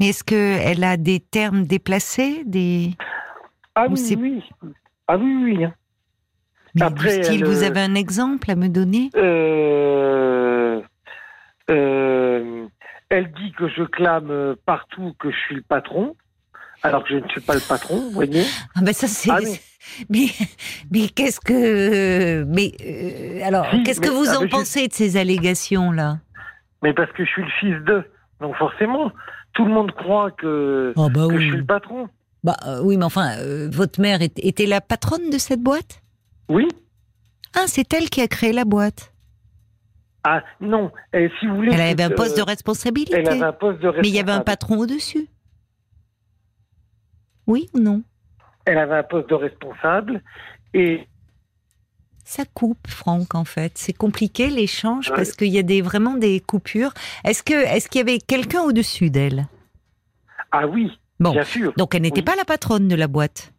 Mais 0.00 0.08
est-ce 0.08 0.24
que 0.24 0.34
elle 0.34 0.82
a 0.84 0.96
des 0.96 1.20
termes 1.20 1.64
déplacés, 1.64 2.42
des 2.44 2.90
Ah 3.74 3.86
Ou 3.88 3.94
oui, 3.94 4.16
oui. 4.20 4.42
Ah 5.08 5.16
oui, 5.16 5.36
oui. 5.44 5.64
hein. 5.64 5.72
Mais 6.76 6.82
Après, 6.84 7.18
du 7.18 7.24
style, 7.24 7.44
vous 7.44 7.62
euh, 7.64 7.66
avez 7.66 7.80
un 7.80 7.94
exemple 7.94 8.50
à 8.50 8.54
me 8.54 8.68
donner? 8.68 9.10
Euh, 9.16 10.80
euh, 11.70 12.66
elle 13.08 13.32
dit 13.32 13.52
que 13.58 13.68
je 13.68 13.82
clame 13.82 14.54
partout 14.64 15.14
que 15.18 15.30
je 15.30 15.36
suis 15.36 15.54
le 15.56 15.62
patron, 15.62 16.14
alors 16.82 17.02
que 17.04 17.10
je 17.10 17.16
ne 17.16 17.28
suis 17.28 17.40
pas 17.40 17.54
le 17.54 17.60
patron, 17.60 17.96
vous 18.00 18.10
voyez. 18.10 18.44
Ah 18.74 18.80
ben 18.82 18.92
ça 18.92 19.06
c'est. 19.08 19.30
Ah. 19.30 19.38
Mais 20.10 20.26
mais 20.90 21.08
qu'est-ce 21.08 21.40
que 21.40 22.42
mais 22.44 22.72
euh, 22.84 23.40
alors 23.46 23.66
Si, 23.70 23.82
qu'est-ce 23.84 24.00
que 24.00 24.08
vous 24.08 24.28
ah, 24.28 24.38
en 24.38 24.42
je- 24.42 24.48
pensez 24.48 24.88
de 24.88 24.92
ces 24.92 25.16
allégations 25.16 25.92
là? 25.92 26.18
Mais 26.82 26.92
parce 26.92 27.10
que 27.12 27.24
je 27.24 27.30
suis 27.30 27.42
le 27.42 27.50
fils 27.60 27.84
d'eux. 27.84 28.04
Donc 28.40 28.54
forcément, 28.56 29.10
tout 29.54 29.64
le 29.64 29.72
monde 29.72 29.92
croit 29.92 30.30
que, 30.32 30.92
Ah 30.96 31.08
bah 31.08 31.26
que 31.30 31.38
je 31.38 31.46
suis 31.46 31.56
le 31.58 31.64
patron. 31.64 32.08
Bah 32.44 32.56
euh, 32.66 32.80
oui, 32.82 32.96
mais 32.96 33.04
enfin, 33.04 33.38
euh, 33.38 33.68
votre 33.72 34.00
mère 34.00 34.18
était 34.22 34.66
la 34.66 34.80
patronne 34.80 35.30
de 35.30 35.38
cette 35.38 35.60
boîte? 35.62 36.02
Oui. 36.48 36.66
Ah, 37.54 37.64
c'est 37.66 37.92
elle 37.94 38.10
qui 38.10 38.20
a 38.20 38.28
créé 38.28 38.52
la 38.52 38.64
boîte. 38.64 39.12
Ah 40.24 40.42
non, 40.60 40.90
si 41.12 41.46
vous 41.46 41.54
voulez. 41.56 41.72
Elle 41.72 41.80
avait 41.80 42.02
un 42.02 42.10
poste 42.10 42.36
de 42.36 42.42
euh, 42.42 42.44
responsabilité. 42.44 43.16
Elle 43.16 43.28
avait 43.28 43.42
un 43.42 43.52
poste 43.52 43.80
de 43.80 43.90
Mais 44.02 44.08
il 44.08 44.14
y 44.14 44.18
avait 44.18 44.32
un 44.32 44.40
patron 44.40 44.78
au-dessus. 44.78 45.28
Oui 47.46 47.68
ou 47.74 47.78
non? 47.78 48.02
Elle 48.64 48.78
avait 48.78 48.96
un 48.96 49.02
poste 49.04 49.28
de 49.30 49.34
responsable 49.34 50.22
et 50.74 51.06
Ça 52.24 52.44
coupe, 52.54 52.88
Franck, 52.88 53.36
en 53.36 53.44
fait. 53.44 53.72
C'est 53.78 53.92
compliqué 53.92 54.50
l'échange 54.50 55.10
Ouais. 55.10 55.16
parce 55.16 55.32
qu'il 55.32 55.48
y 55.52 55.58
a 55.58 55.62
des, 55.62 55.80
vraiment 55.80 56.14
des 56.14 56.40
coupures. 56.40 56.92
Est-ce 57.24 57.44
que 57.44 57.54
est-ce 57.54 57.88
qu'il 57.88 58.00
y 58.00 58.02
avait 58.02 58.18
quelqu'un 58.18 58.62
au-dessus 58.62 59.10
d'elle? 59.10 59.46
Ah 60.50 60.66
oui, 60.66 60.90
Bon. 61.20 61.30
bien 61.30 61.44
sûr. 61.44 61.72
Donc 61.76 61.94
elle 61.94 62.02
n'était 62.02 62.20
Oui. 62.20 62.24
pas 62.24 62.34
la 62.36 62.44
patronne 62.44 62.88
de 62.88 62.96
la 62.96 63.06
boîte. 63.06 63.52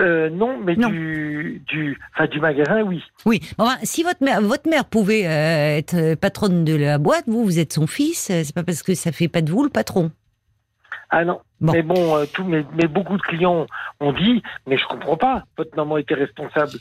Euh, 0.00 0.28
non, 0.28 0.58
mais 0.58 0.74
Non. 0.74 0.88
du 0.88 1.62
du 1.68 1.96
enfin 2.14 2.26
du 2.26 2.40
magasin, 2.40 2.82
oui. 2.82 3.02
Oui. 3.26 3.40
Enfin, 3.58 3.76
si 3.84 4.02
votre 4.02 4.22
mère, 4.24 4.40
votre 4.40 4.68
mère 4.68 4.84
pouvait 4.86 5.24
euh, 5.26 5.78
être 5.78 6.16
patronne 6.16 6.64
de 6.64 6.74
la 6.74 6.98
boîte, 6.98 7.24
vous, 7.28 7.44
vous 7.44 7.58
êtes 7.60 7.72
son 7.72 7.86
fils. 7.86 8.28
euh, 8.30 8.42
C'est 8.44 8.54
pas 8.54 8.64
parce 8.64 8.82
que 8.82 8.94
ça 8.94 9.12
fait 9.12 9.28
pas 9.28 9.40
de 9.40 9.52
vous 9.52 9.62
le 9.62 9.70
patron. 9.70 10.10
Ah 11.10 11.24
non. 11.24 11.40
Bon. 11.60 11.72
Mais 11.72 11.82
bon, 11.82 12.16
euh, 12.16 12.24
tout, 12.32 12.42
mais, 12.42 12.64
mais 12.74 12.88
beaucoup 12.88 13.16
de 13.16 13.22
clients 13.22 13.66
ont 14.00 14.12
dit, 14.12 14.42
mais 14.66 14.76
je 14.76 14.84
comprends 14.86 15.16
pas. 15.16 15.44
Votre 15.56 15.76
maman 15.76 15.96
était 15.98 16.14
responsable, 16.14 16.72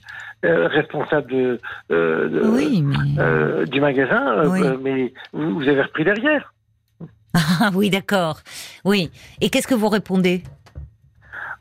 euh, 0.43 0.67
responsable 0.67 1.29
de, 1.31 1.59
euh, 1.91 2.29
de- 2.29 2.47
oui, 2.47 2.81
mais 2.81 3.65
du 3.67 3.79
magasin, 3.79 4.43
Oui. 4.49 4.61
mais 4.81 5.13
vous, 5.33 5.59
vous 5.59 5.67
avez 5.67 5.83
repris 5.83 6.03
derrière. 6.03 6.51
ah 7.35 7.69
oui, 7.75 7.91
d'accord. 7.91 8.39
Oui. 8.85 9.11
Et 9.39 9.49
qu'est-ce 9.51 9.67
que 9.67 9.75
vous 9.75 9.89
répondez? 9.89 10.41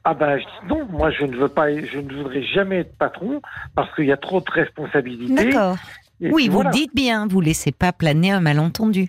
Ah 0.04 0.14
ben 0.14 0.38
je 0.38 0.44
dis 0.44 0.68
non, 0.68 0.84
moi 0.86 1.10
je 1.10 1.24
ne 1.24 1.36
veux 1.36 1.48
pas, 1.48 1.72
je 1.72 1.98
ne 1.98 2.12
voudrais 2.12 2.42
jamais 2.42 2.78
être 2.78 2.96
patron 2.98 3.40
parce 3.74 3.94
qu'il 3.94 4.06
y 4.06 4.12
a 4.12 4.16
trop 4.16 4.40
de 4.40 4.50
responsabilités. 4.50 5.34
D'accord. 5.34 5.76
Oui, 6.20 6.48
vous 6.48 6.54
voilà. 6.54 6.70
le 6.70 6.74
dites 6.74 6.94
bien. 6.94 7.26
Vous 7.26 7.40
laissez 7.40 7.72
pas 7.72 7.92
planer 7.92 8.30
un 8.30 8.40
malentendu. 8.40 9.08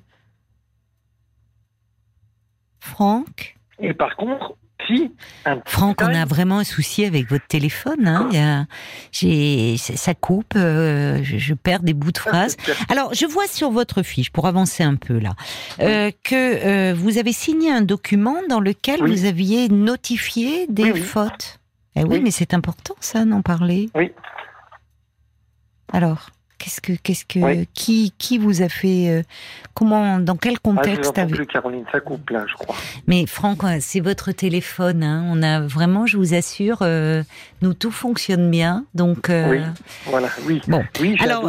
Franck? 2.79 3.55
Et 3.79 3.93
par 3.93 4.15
contre, 4.15 4.55
si 4.87 5.11
un 5.45 5.57
petit 5.57 5.71
Franck, 5.71 6.01
on 6.01 6.13
a 6.13 6.25
vraiment 6.25 6.59
un 6.59 6.63
souci 6.63 7.05
avec 7.05 7.29
votre 7.29 7.45
téléphone. 7.47 8.07
Hein. 8.07 8.27
Il 8.31 8.37
y 8.37 8.41
a- 8.41 8.65
j'ai, 9.11 9.77
ça 9.77 10.13
coupe, 10.13 10.53
euh, 10.55 11.19
je, 11.23 11.37
je 11.37 11.53
perds 11.53 11.81
des 11.83 11.93
bouts 11.93 12.11
de 12.11 12.17
phrases. 12.17 12.55
c'est- 12.63 12.75
Alors, 12.91 13.13
je 13.13 13.25
vois 13.25 13.47
sur 13.47 13.71
votre 13.71 14.03
fiche, 14.03 14.29
pour 14.31 14.47
avancer 14.47 14.83
un 14.83 14.95
peu 14.95 15.17
là, 15.19 15.33
euh, 15.79 16.11
que 16.23 16.35
euh, 16.35 16.93
vous 16.93 17.17
avez 17.17 17.33
signé 17.33 17.71
un 17.71 17.81
document 17.81 18.37
dans 18.49 18.59
lequel 18.59 19.01
Oui. 19.03 19.11
vous 19.11 19.25
aviez 19.25 19.69
notifié 19.69 20.67
des 20.67 20.83
Oui, 20.85 20.91
oui. 20.95 21.01
fautes. 21.01 21.59
Eh 21.95 22.01
oui, 22.03 22.07
Oui. 22.17 22.21
mais 22.23 22.31
c'est 22.31 22.53
important 22.53 22.95
ça, 22.99 23.23
d'en 23.25 23.41
parler. 23.41 23.89
Oui. 23.95 24.11
Alors, 25.91 26.29
qu'est-ce 26.57 26.81
que, 26.81 26.93
qu'est-ce 26.93 27.25
que, 27.25 27.39
Oui. 27.39 27.67
qui, 27.73 28.13
qui 28.17 28.37
vous 28.37 28.61
a 28.61 28.69
fait, 28.69 29.09
euh, 29.09 29.21
comment, 29.73 30.19
dans 30.19 30.35
quel 30.35 30.53
Ah, 30.55 30.59
contexte 30.63 31.09
entends 31.11 31.21
avez- 31.23 31.33
plus, 31.33 31.45
Caroline, 31.45 31.83
ça 31.91 31.99
coupe 31.99 32.29
là, 32.29 32.45
je 32.47 32.53
crois. 32.55 32.75
Mais 33.07 33.25
Franck, 33.25 33.59
c'est 33.79 33.99
votre 33.99 34.31
téléphone. 34.31 35.03
Hein. 35.03 35.23
On 35.27 35.41
a 35.43 35.61
vraiment, 35.61 36.05
je 36.05 36.17
vous 36.17 36.33
assure, 36.33 36.79
euh, 36.81 37.23
nous 37.61 37.73
tout 37.73 37.91
fonctionne 37.91 38.49
bien. 38.51 38.85
Donc, 38.93 39.29
euh, 39.29 39.49
Oui. 39.49 39.59
Voilà, 40.05 40.27
oui. 40.47 40.61
Bon. 40.67 40.83
Oui, 41.01 41.15
alors, 41.19 41.43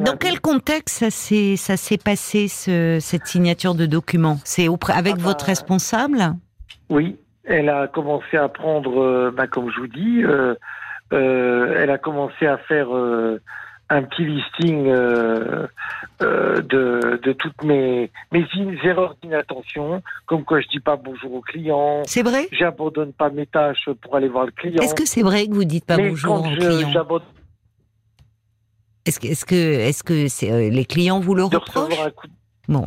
dans 0.00 0.16
quel 0.16 0.40
contexte 0.40 0.98
ça 0.98 1.10
s'est 1.10 1.56
ça 1.56 1.76
s'est 1.76 1.98
passé 1.98 2.48
ce, 2.48 2.98
cette 3.00 3.26
signature 3.26 3.74
de 3.74 3.86
document? 3.86 4.38
C'est 4.44 4.68
auprès 4.68 4.92
avec 4.94 5.14
Ah 5.14 5.18
bah, 5.18 5.22
votre 5.24 5.44
responsable? 5.46 6.34
Oui, 6.90 7.16
elle 7.44 7.68
a 7.68 7.86
commencé 7.86 8.36
à 8.36 8.48
prendre, 8.48 9.30
bah, 9.30 9.46
comme 9.46 9.70
je 9.74 9.80
vous 9.80 9.86
dis, 9.88 10.22
elle 11.10 11.90
a 11.90 11.98
commencé 11.98 12.46
à 12.46 12.58
faire 12.58 12.88
un 13.90 14.02
petit 14.02 14.24
listing 14.24 14.86
euh, 14.88 15.66
euh, 16.22 16.60
de, 16.62 17.18
de 17.22 17.32
toutes 17.32 17.62
mes, 17.62 18.10
mes 18.32 18.46
erreurs 18.84 19.16
d'inattention, 19.22 20.02
comme 20.26 20.44
quoi 20.44 20.60
je 20.60 20.68
dis 20.68 20.80
pas 20.80 20.96
bonjour 20.96 21.32
au 21.34 21.40
client, 21.40 22.02
C'est 22.06 22.22
vrai? 22.22 22.48
J'abandonne 22.52 23.12
pas 23.12 23.30
mes 23.30 23.46
tâches 23.46 23.88
pour 24.02 24.16
aller 24.16 24.28
voir 24.28 24.44
le 24.46 24.52
client. 24.52 24.82
Est-ce 24.82 24.94
que 24.94 25.06
c'est 25.06 25.22
vrai 25.22 25.46
que 25.46 25.52
vous 25.54 25.64
dites 25.64 25.86
pas 25.86 25.96
Mais 25.96 26.10
bonjour 26.10 26.34
quand 26.42 26.50
aux 26.50 26.54
je- 26.54 26.60
clients? 26.60 26.90
j'abandonne 26.92 27.26
Est-ce 29.06 29.20
que 29.20 29.26
est-ce 29.28 29.44
que 29.46 29.54
est-ce 29.54 30.02
que 30.04 30.28
c'est 30.28 30.52
euh, 30.52 30.68
les 30.68 30.84
clients 30.84 31.18
vous 31.20 31.34
le 31.34 31.44
de 31.44 31.56
reprochent? 31.56 31.84
recevoir 31.84 32.06
un 32.06 32.10
coup 32.10 32.26
de 32.26 32.32
Bon, 32.68 32.86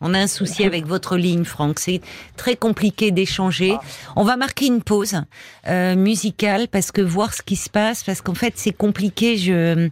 on 0.00 0.14
a 0.14 0.18
un 0.18 0.26
souci 0.26 0.64
avec 0.64 0.86
votre 0.86 1.16
ligne, 1.16 1.44
Franck. 1.44 1.78
C'est 1.78 2.00
très 2.36 2.56
compliqué 2.56 3.10
d'échanger. 3.10 3.76
On 4.16 4.24
va 4.24 4.36
marquer 4.36 4.66
une 4.66 4.82
pause 4.82 5.20
euh, 5.66 5.94
musicale 5.96 6.68
parce 6.68 6.92
que 6.92 7.00
voir 7.00 7.34
ce 7.34 7.42
qui 7.42 7.56
se 7.56 7.68
passe, 7.70 8.04
parce 8.04 8.20
qu'en 8.20 8.34
fait 8.34 8.54
c'est 8.56 8.72
compliqué. 8.72 9.36
Je 9.36 9.88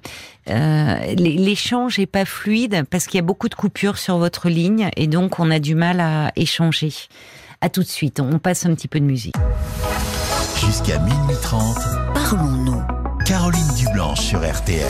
euh, 0.49 0.99
l'é- 1.15 1.37
l'échange 1.37 1.99
est 1.99 2.07
pas 2.07 2.25
fluide 2.25 2.85
parce 2.91 3.07
qu'il 3.07 3.17
y 3.17 3.21
a 3.21 3.23
beaucoup 3.27 3.49
de 3.49 3.55
coupures 3.55 3.99
sur 3.99 4.19
votre 4.19 4.49
ligne 4.49 4.91
et 4.97 5.07
donc 5.09 5.39
on 5.41 5.51
a 5.51 5.59
du 5.59 5.75
mal 5.75 6.01
à 6.01 6.31
échanger. 6.37 6.93
À 7.61 7.69
tout 7.71 7.83
de 7.83 7.89
suite. 7.89 8.21
On 8.21 8.39
passe 8.39 8.67
un 8.67 8.75
petit 8.75 8.87
peu 8.89 9.01
de 9.01 9.05
musique. 9.07 9.35
Jusqu'à 10.65 10.99
minuit 10.99 11.37
30, 11.43 11.77
Parlons-nous. 12.15 12.83
Caroline 13.27 13.75
Dublanche 13.77 14.21
sur 14.21 14.39
RTL. 14.41 14.87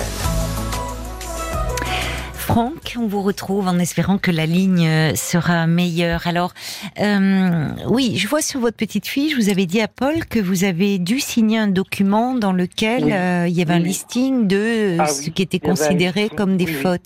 Franck, 2.46 2.94
on 2.96 3.08
vous 3.08 3.22
retrouve 3.22 3.66
en 3.66 3.76
espérant 3.80 4.18
que 4.18 4.30
la 4.30 4.46
ligne 4.46 4.86
euh, 4.86 5.14
sera 5.16 5.66
meilleure. 5.66 6.28
Alors, 6.28 6.52
euh, 7.00 7.68
oui, 7.88 8.14
je 8.16 8.28
vois 8.28 8.40
sur 8.40 8.60
votre 8.60 8.76
petite 8.76 9.08
fiche, 9.08 9.34
vous 9.34 9.48
avez 9.48 9.66
dit 9.66 9.80
à 9.80 9.88
Paul 9.88 10.24
que 10.26 10.38
vous 10.38 10.62
avez 10.62 11.00
dû 11.00 11.18
signer 11.18 11.58
un 11.58 11.66
document 11.66 12.34
dans 12.34 12.52
lequel 12.52 13.04
Oui. 13.06 13.12
euh, 13.12 13.48
il 13.48 13.54
y 13.58 13.62
avait 13.62 13.74
un 13.74 13.78
Oui, 13.78 13.88
listing 13.88 14.46
de 14.46 14.56
euh, 14.56 14.96
Ah 15.00 15.06
ce 15.08 15.24
oui, 15.26 15.32
qui 15.32 15.42
était 15.42 15.58
considéré 15.58 16.28
comme 16.28 16.56
des 16.56 16.66
fautes. 16.68 17.02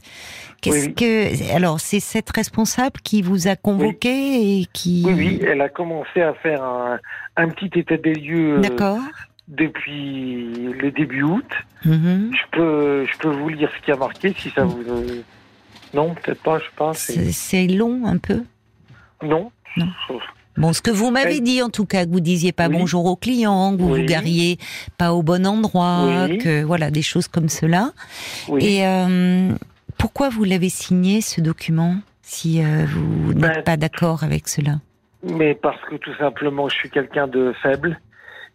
Qu'est-ce 0.60 0.90
que 0.90 1.54
alors 1.56 1.80
c'est 1.80 2.00
cette 2.00 2.28
responsable 2.36 3.00
qui 3.02 3.22
vous 3.22 3.48
a 3.48 3.56
convoqué 3.56 4.58
et 4.60 4.66
qui 4.74 5.04
Oui, 5.06 5.14
oui, 5.16 5.40
elle 5.48 5.62
a 5.62 5.70
commencé 5.70 6.20
à 6.20 6.34
faire 6.34 6.62
un, 6.62 6.98
un 7.38 7.48
petit 7.48 7.78
état 7.78 7.96
des 7.96 8.12
lieux 8.12 8.60
D'accord. 8.60 8.98
Depuis 9.50 10.44
le 10.72 10.90
début 10.90 11.22
août. 11.22 11.46
Mhm. 11.84 12.30
Je 12.32 12.56
peux, 12.56 13.06
je 13.12 13.18
peux 13.18 13.28
vous 13.30 13.48
lire 13.48 13.70
ce 13.78 13.84
qui 13.84 13.90
a 13.92 13.96
marqué 13.96 14.34
si 14.38 14.50
ça 14.50 14.64
vous. 14.64 14.82
euh, 14.88 15.22
Non, 15.92 16.14
peut-être 16.14 16.40
pas, 16.42 16.58
je 16.58 16.64
sais 16.64 16.70
pas. 16.76 16.94
c'est- 17.32 17.66
long 17.66 18.06
un 18.06 18.18
peu. 18.18 18.42
Non. 19.22 19.50
Non. 19.76 19.88
Bon, 20.56 20.72
ce 20.72 20.82
que 20.82 20.90
vous 20.90 21.10
m'avez 21.10 21.40
dit 21.40 21.62
en 21.62 21.70
tout 21.70 21.86
cas, 21.86 22.04
que 22.04 22.10
vous 22.10 22.20
disiez 22.20 22.52
pas 22.52 22.68
Oui. 22.68 22.76
bonjour 22.78 23.04
aux 23.06 23.16
clients, 23.16 23.76
que 23.76 23.82
vous 23.82 23.92
Oui. 23.94 24.00
vous 24.00 24.06
gariez 24.06 24.58
pas 24.98 25.12
au 25.12 25.22
bon 25.22 25.46
endroit, 25.46 26.26
Oui. 26.28 26.38
que 26.38 26.62
voilà 26.62 26.90
des 26.90 27.02
choses 27.02 27.28
comme 27.28 27.48
cela. 27.48 27.92
Oui. 28.48 28.64
Et 28.64 28.86
euh, 28.86 29.52
pourquoi 29.98 30.28
vous 30.28 30.44
l'avez 30.44 30.68
signé 30.68 31.20
ce 31.22 31.40
document 31.40 31.96
si 32.22 32.62
euh, 32.62 32.84
vous 32.88 33.32
n'êtes 33.34 33.40
Ben, 33.56 33.62
pas 33.62 33.76
d'accord 33.76 34.22
avec 34.24 34.48
cela? 34.48 34.80
Mais 35.22 35.54
parce 35.54 35.80
que 35.88 35.96
tout 35.96 36.14
simplement, 36.18 36.68
je 36.68 36.74
suis 36.76 36.90
quelqu'un 36.90 37.26
de 37.26 37.52
faible 37.62 37.98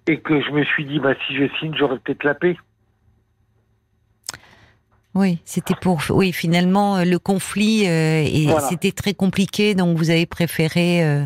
et 0.08 0.20
que 0.20 0.42
je 0.42 0.52
me 0.52 0.64
suis 0.64 0.86
dit, 0.86 1.00
bah, 1.00 1.14
si 1.28 1.36
je 1.36 1.48
signe, 1.60 1.74
j'aurai 1.78 1.98
peut-être 2.00 2.24
la 2.24 2.36
paix. 2.36 2.58
Oui, 5.16 5.40
c'était 5.46 5.76
pour. 5.76 6.02
Oui, 6.10 6.34
finalement, 6.34 6.98
euh, 6.98 7.06
le 7.06 7.20
conflit 7.20 7.88
euh, 7.88 8.22
et 8.22 8.50
c'était 8.70 8.92
très 8.92 9.14
compliqué, 9.14 9.74
donc 9.74 9.98
vous 9.98 10.10
avez 10.10 10.26
préféré 10.26 11.06
euh, 11.06 11.26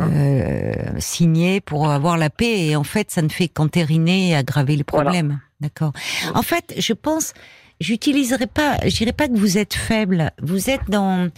euh, 0.00 0.72
signer 0.98 1.60
pour 1.60 1.90
avoir 1.90 2.16
la 2.16 2.30
paix. 2.30 2.68
Et 2.68 2.74
en 2.74 2.84
fait, 2.84 3.10
ça 3.10 3.20
ne 3.20 3.28
fait 3.28 3.48
qu'entériner 3.48 4.30
et 4.30 4.34
aggraver 4.34 4.76
les 4.76 4.84
problèmes. 4.84 5.40
D'accord. 5.60 5.92
En 6.34 6.40
fait, 6.40 6.74
je 6.78 6.94
pense, 6.94 7.34
j'utiliserai 7.80 8.46
pas, 8.46 8.78
je 8.82 8.96
dirais 8.96 9.12
pas 9.12 9.28
que 9.28 9.36
vous 9.36 9.58
êtes 9.58 9.74
faible. 9.74 10.30
Vous 10.40 10.70
êtes 10.70 10.88
dans 10.88 11.28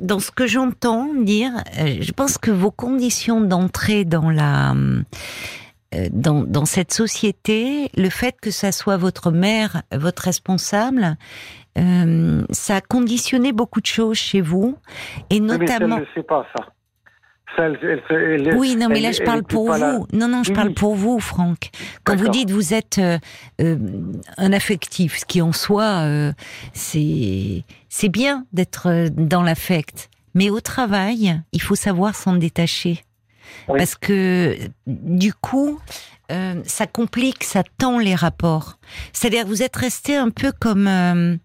dans 0.00 0.20
ce 0.20 0.30
que 0.30 0.46
j'entends 0.46 1.12
dire. 1.14 1.50
Je 1.76 2.12
pense 2.12 2.38
que 2.38 2.50
vos 2.50 2.70
conditions 2.70 3.40
d'entrée 3.40 4.04
dans 4.04 4.30
la 4.30 4.72
euh, 4.72 5.02
dans, 6.10 6.42
dans, 6.42 6.64
cette 6.64 6.92
société, 6.92 7.90
le 7.96 8.08
fait 8.08 8.34
que 8.40 8.50
ça 8.50 8.72
soit 8.72 8.96
votre 8.96 9.30
mère, 9.30 9.82
votre 9.92 10.22
responsable, 10.22 11.16
euh, 11.78 12.44
ça 12.50 12.76
a 12.76 12.80
conditionné 12.80 13.52
beaucoup 13.52 13.80
de 13.80 13.86
choses 13.86 14.18
chez 14.18 14.40
vous, 14.40 14.76
et 15.30 15.40
notamment. 15.40 15.98
Mais 15.98 16.04
ça, 16.04 16.10
ne 16.16 16.22
pas 16.22 16.46
ça. 16.54 16.64
ça 17.56 17.64
elle, 17.64 18.02
elle, 18.10 18.56
oui, 18.56 18.76
non, 18.76 18.88
mais 18.88 19.00
là 19.00 19.12
je 19.12 19.22
parle 19.22 19.42
pour 19.42 19.72
vous. 19.72 20.06
Non, 20.12 20.28
non, 20.28 20.42
je 20.42 20.52
parle 20.52 20.74
pour 20.74 20.94
vous, 20.94 21.18
Franck. 21.18 21.70
Quand 22.04 22.16
vous 22.16 22.28
dites 22.28 22.50
vous 22.50 22.74
êtes 22.74 22.98
euh, 22.98 23.18
euh, 23.60 23.76
un 24.36 24.52
affectif, 24.52 25.18
ce 25.18 25.24
qui 25.24 25.40
en 25.40 25.52
soi, 25.52 26.02
euh, 26.02 26.32
c'est 26.74 27.64
c'est 27.88 28.10
bien 28.10 28.44
d'être 28.52 29.08
dans 29.10 29.42
l'affect, 29.42 30.10
mais 30.34 30.50
au 30.50 30.60
travail, 30.60 31.40
il 31.52 31.62
faut 31.62 31.74
savoir 31.74 32.14
s'en 32.14 32.34
détacher. 32.34 33.02
Parce 33.66 33.94
que 33.94 34.56
du 34.86 35.32
coup, 35.32 35.78
euh, 36.30 36.62
ça 36.64 36.86
complique, 36.86 37.44
ça 37.44 37.62
tend 37.78 37.98
les 37.98 38.14
rapports. 38.14 38.78
C'est-à-dire 39.12 39.46
vous 39.46 39.62
êtes 39.62 39.76
resté 39.76 40.16
un 40.16 40.30
peu 40.30 40.52
comme 40.52 40.86
euh, 40.86 41.36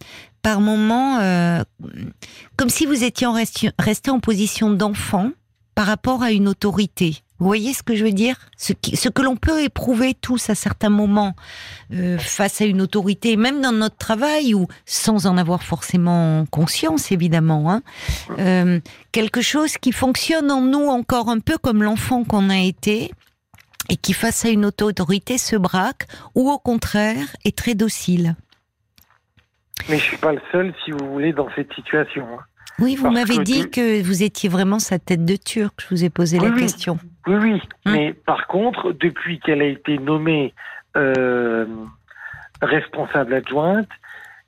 par 0.42 0.62
moment, 0.62 1.20
euh, 1.20 1.64
comme 2.56 2.70
si 2.70 2.86
vous 2.86 3.04
étiez 3.04 3.28
resté 3.80 4.12
en 4.12 4.20
position 4.20 4.72
d'enfant 4.72 5.32
par 5.76 5.88
rapport 5.88 6.24
à 6.24 6.32
une 6.32 6.48
autorité. 6.48 7.22
Vous 7.40 7.46
voyez 7.46 7.74
ce 7.74 7.84
que 7.84 7.96
je 7.96 8.04
veux 8.04 8.12
dire? 8.12 8.36
Ce, 8.58 8.74
ce, 8.94 9.10
que 9.10 9.22
l'on 9.22 9.36
peut 9.36 9.62
éprouver 9.62 10.16
tous 10.16 10.50
à 10.50 10.56
certains 10.56 10.90
moments 10.90 11.36
euh, 11.94 12.18
face 12.18 12.62
à 12.62 12.66
une 12.66 12.82
autorité, 12.82 13.38
même 13.38 13.62
dans 13.62 13.72
notre 13.72 13.98
travail 13.98 14.56
ou 14.56 14.68
sans 14.86 15.28
en 15.28 15.38
avoir 15.38 15.62
forcément 15.62 16.46
conscience, 16.48 17.12
évidemment. 17.12 17.72
Hein, 17.72 17.82
euh, 18.40 18.80
quelque 19.12 19.42
chose 19.42 19.78
qui 19.78 19.92
fonctionne 19.92 20.52
en 20.52 20.62
nous 20.62 20.88
encore 20.88 21.30
un 21.30 21.40
peu 21.40 21.58
comme 21.58 21.84
l'enfant 21.84 22.24
qu'on 22.24 22.50
a 22.50 22.60
été 22.60 23.12
et 23.90 23.98
qui 23.98 24.14
face 24.14 24.46
à 24.46 24.50
une 24.50 24.66
autorité 24.66 25.38
se 25.38 25.56
braque 25.56 26.08
ou 26.34 26.50
au 26.50 26.58
contraire 26.58 27.28
est 27.46 27.56
très 27.56 27.76
docile. 27.76 28.36
Mais 29.90 30.00
je 30.00 30.04
suis 30.04 30.18
pas 30.18 30.34
le 30.34 30.42
seul, 30.52 30.74
si 30.84 30.92
vous 30.92 31.12
voulez, 31.12 31.34
dans 31.34 31.48
cette 31.56 31.72
situation. 31.74 32.26
Hein. 32.34 32.42
Oui, 32.80 32.96
vous 32.96 33.10
m'avez 33.10 33.40
dit 33.40 33.70
que 33.70 34.04
vous 34.04 34.22
étiez 34.22 34.50
vraiment 34.50 34.80
sa 34.80 35.00
tête 35.00 35.26
de 35.26 35.36
turc. 35.36 35.74
Je 35.82 35.96
vous 35.96 36.04
ai 36.04 36.10
posé 36.10 36.40
la 36.40 36.52
question. 36.52 37.00
Oui, 37.28 37.36
oui. 37.36 37.62
Hum. 37.86 37.94
Mais 37.94 38.14
par 38.14 38.48
contre, 38.48 38.92
depuis 38.94 39.40
qu'elle 39.40 39.62
a 39.62 39.66
été 39.66 39.98
nommée 39.98 40.54
euh, 40.96 41.66
responsable 42.62 43.34
adjointe, 43.34 43.90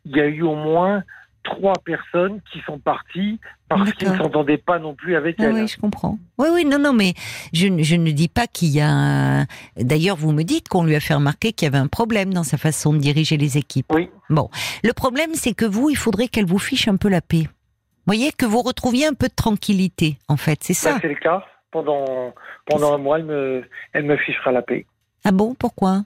il 0.05 0.15
y 0.15 0.21
a 0.21 0.25
eu 0.25 0.41
au 0.41 0.55
moins 0.55 1.03
trois 1.43 1.73
personnes 1.83 2.41
qui 2.51 2.59
sont 2.61 2.79
parties 2.79 3.39
parce 3.69 3.91
qu'ils 3.93 4.11
ne 4.11 4.17
s'entendaient 4.17 4.57
pas 4.57 4.77
non 4.77 4.93
plus 4.93 5.15
avec 5.15 5.37
ah 5.39 5.45
elle. 5.45 5.53
Oui, 5.53 5.67
je 5.67 5.77
comprends. 5.77 6.17
Oui, 6.37 6.49
oui, 6.53 6.65
non, 6.65 6.79
non, 6.79 6.93
mais 6.93 7.13
je, 7.53 7.67
je 7.81 7.95
ne 7.95 8.11
dis 8.11 8.27
pas 8.27 8.47
qu'il 8.47 8.69
y 8.69 8.81
a. 8.81 8.89
Un... 8.89 9.45
D'ailleurs, 9.77 10.15
vous 10.15 10.31
me 10.31 10.43
dites 10.43 10.67
qu'on 10.67 10.83
lui 10.83 10.95
a 10.95 10.99
fait 10.99 11.13
remarquer 11.13 11.53
qu'il 11.53 11.65
y 11.65 11.69
avait 11.69 11.77
un 11.77 11.87
problème 11.87 12.33
dans 12.33 12.43
sa 12.43 12.57
façon 12.57 12.93
de 12.93 12.99
diriger 12.99 13.37
les 13.37 13.57
équipes. 13.57 13.91
Oui. 13.93 14.09
Bon, 14.29 14.49
le 14.83 14.93
problème, 14.93 15.31
c'est 15.33 15.53
que 15.53 15.65
vous, 15.65 15.89
il 15.89 15.97
faudrait 15.97 16.27
qu'elle 16.27 16.45
vous 16.45 16.59
fiche 16.59 16.87
un 16.87 16.97
peu 16.97 17.09
la 17.09 17.21
paix 17.21 17.47
voyez, 18.09 18.31
que 18.31 18.45
vous 18.45 18.61
retrouviez 18.61 19.05
un 19.05 19.13
peu 19.13 19.27
de 19.27 19.35
tranquillité, 19.35 20.17
en 20.27 20.37
fait, 20.37 20.59
c'est 20.63 20.73
ça 20.73 20.97
C'est 21.01 21.07
le 21.07 21.15
cas. 21.15 21.43
Pendant, 21.71 22.33
pendant 22.65 22.93
un 22.93 22.97
mois, 22.97 23.19
elle 23.19 23.25
me, 23.25 23.63
elle 23.93 24.05
me 24.05 24.17
fichera 24.17 24.51
la 24.51 24.61
paix. 24.61 24.85
Ah 25.23 25.31
bon, 25.31 25.53
pourquoi? 25.53 26.03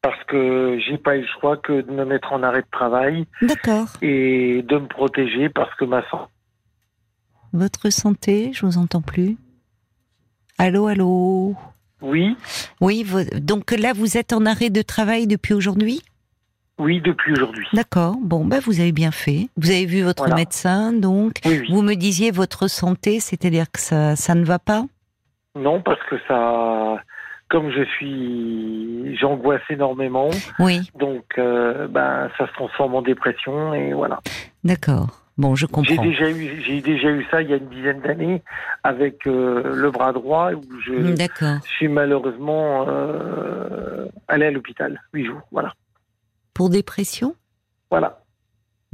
Parce 0.00 0.22
que 0.24 0.78
j'ai 0.86 0.98
pas 0.98 1.16
eu 1.16 1.22
le 1.22 1.26
choix 1.40 1.56
que 1.56 1.80
de 1.80 1.90
me 1.90 2.04
mettre 2.04 2.32
en 2.32 2.42
arrêt 2.42 2.62
de 2.62 2.70
travail. 2.70 3.26
D'accord. 3.42 3.88
Et 4.02 4.62
de 4.62 4.78
me 4.78 4.86
protéger 4.86 5.48
parce 5.48 5.74
que 5.76 5.84
ma 5.84 6.08
santé. 6.08 6.30
Votre 7.52 7.90
santé, 7.90 8.52
je 8.52 8.66
vous 8.66 8.78
entends 8.78 9.00
plus. 9.00 9.36
Allô, 10.58 10.86
allô? 10.86 11.56
Oui? 12.02 12.36
Oui, 12.80 13.06
donc 13.40 13.72
là, 13.72 13.92
vous 13.92 14.16
êtes 14.16 14.32
en 14.32 14.44
arrêt 14.44 14.70
de 14.70 14.82
travail 14.82 15.26
depuis 15.26 15.54
aujourd'hui? 15.54 16.02
Oui, 16.78 17.00
depuis 17.00 17.32
aujourd'hui. 17.32 17.66
D'accord. 17.72 18.16
Bon, 18.20 18.44
bah 18.44 18.58
vous 18.60 18.80
avez 18.80 18.92
bien 18.92 19.12
fait. 19.12 19.48
Vous 19.56 19.70
avez 19.70 19.86
vu 19.86 20.02
votre 20.02 20.34
médecin, 20.34 20.92
donc. 20.92 21.34
Vous 21.68 21.82
me 21.82 21.94
disiez 21.94 22.30
votre 22.30 22.68
santé, 22.68 23.20
c'est-à-dire 23.20 23.70
que 23.70 23.80
ça, 23.80 24.16
ça 24.16 24.34
ne 24.34 24.44
va 24.44 24.58
pas? 24.58 24.84
Non, 25.56 25.80
parce 25.80 26.02
que 26.10 26.16
ça, 26.26 27.00
comme 27.48 27.70
je 27.70 27.84
suis, 27.84 29.16
j'angoisse 29.16 29.62
énormément. 29.70 30.30
Oui. 30.58 30.80
Donc, 30.98 31.24
euh, 31.38 31.86
ben, 31.86 32.28
ça 32.36 32.48
se 32.48 32.52
transforme 32.54 32.96
en 32.96 33.02
dépression 33.02 33.72
et 33.72 33.92
voilà. 33.92 34.20
D'accord. 34.64 35.20
Bon, 35.36 35.54
je 35.54 35.66
comprends. 35.66 36.02
J'ai 36.02 36.10
déjà 36.10 36.30
eu, 36.30 36.62
j'ai 36.64 36.80
déjà 36.80 37.10
eu 37.10 37.24
ça 37.30 37.42
il 37.42 37.50
y 37.50 37.52
a 37.52 37.56
une 37.56 37.68
dizaine 37.68 38.00
d'années 38.00 38.42
avec 38.84 39.26
euh, 39.26 39.62
le 39.74 39.90
bras 39.90 40.12
droit 40.12 40.52
où 40.52 40.62
je, 40.84 41.14
suis 41.76 41.88
malheureusement 41.88 42.86
euh, 42.88 44.06
allé 44.28 44.46
à 44.46 44.50
l'hôpital 44.52 45.00
huit 45.12 45.26
jours. 45.26 45.40
Voilà. 45.50 45.74
Pour 46.54 46.70
dépression? 46.70 47.34
Voilà. 47.90 48.24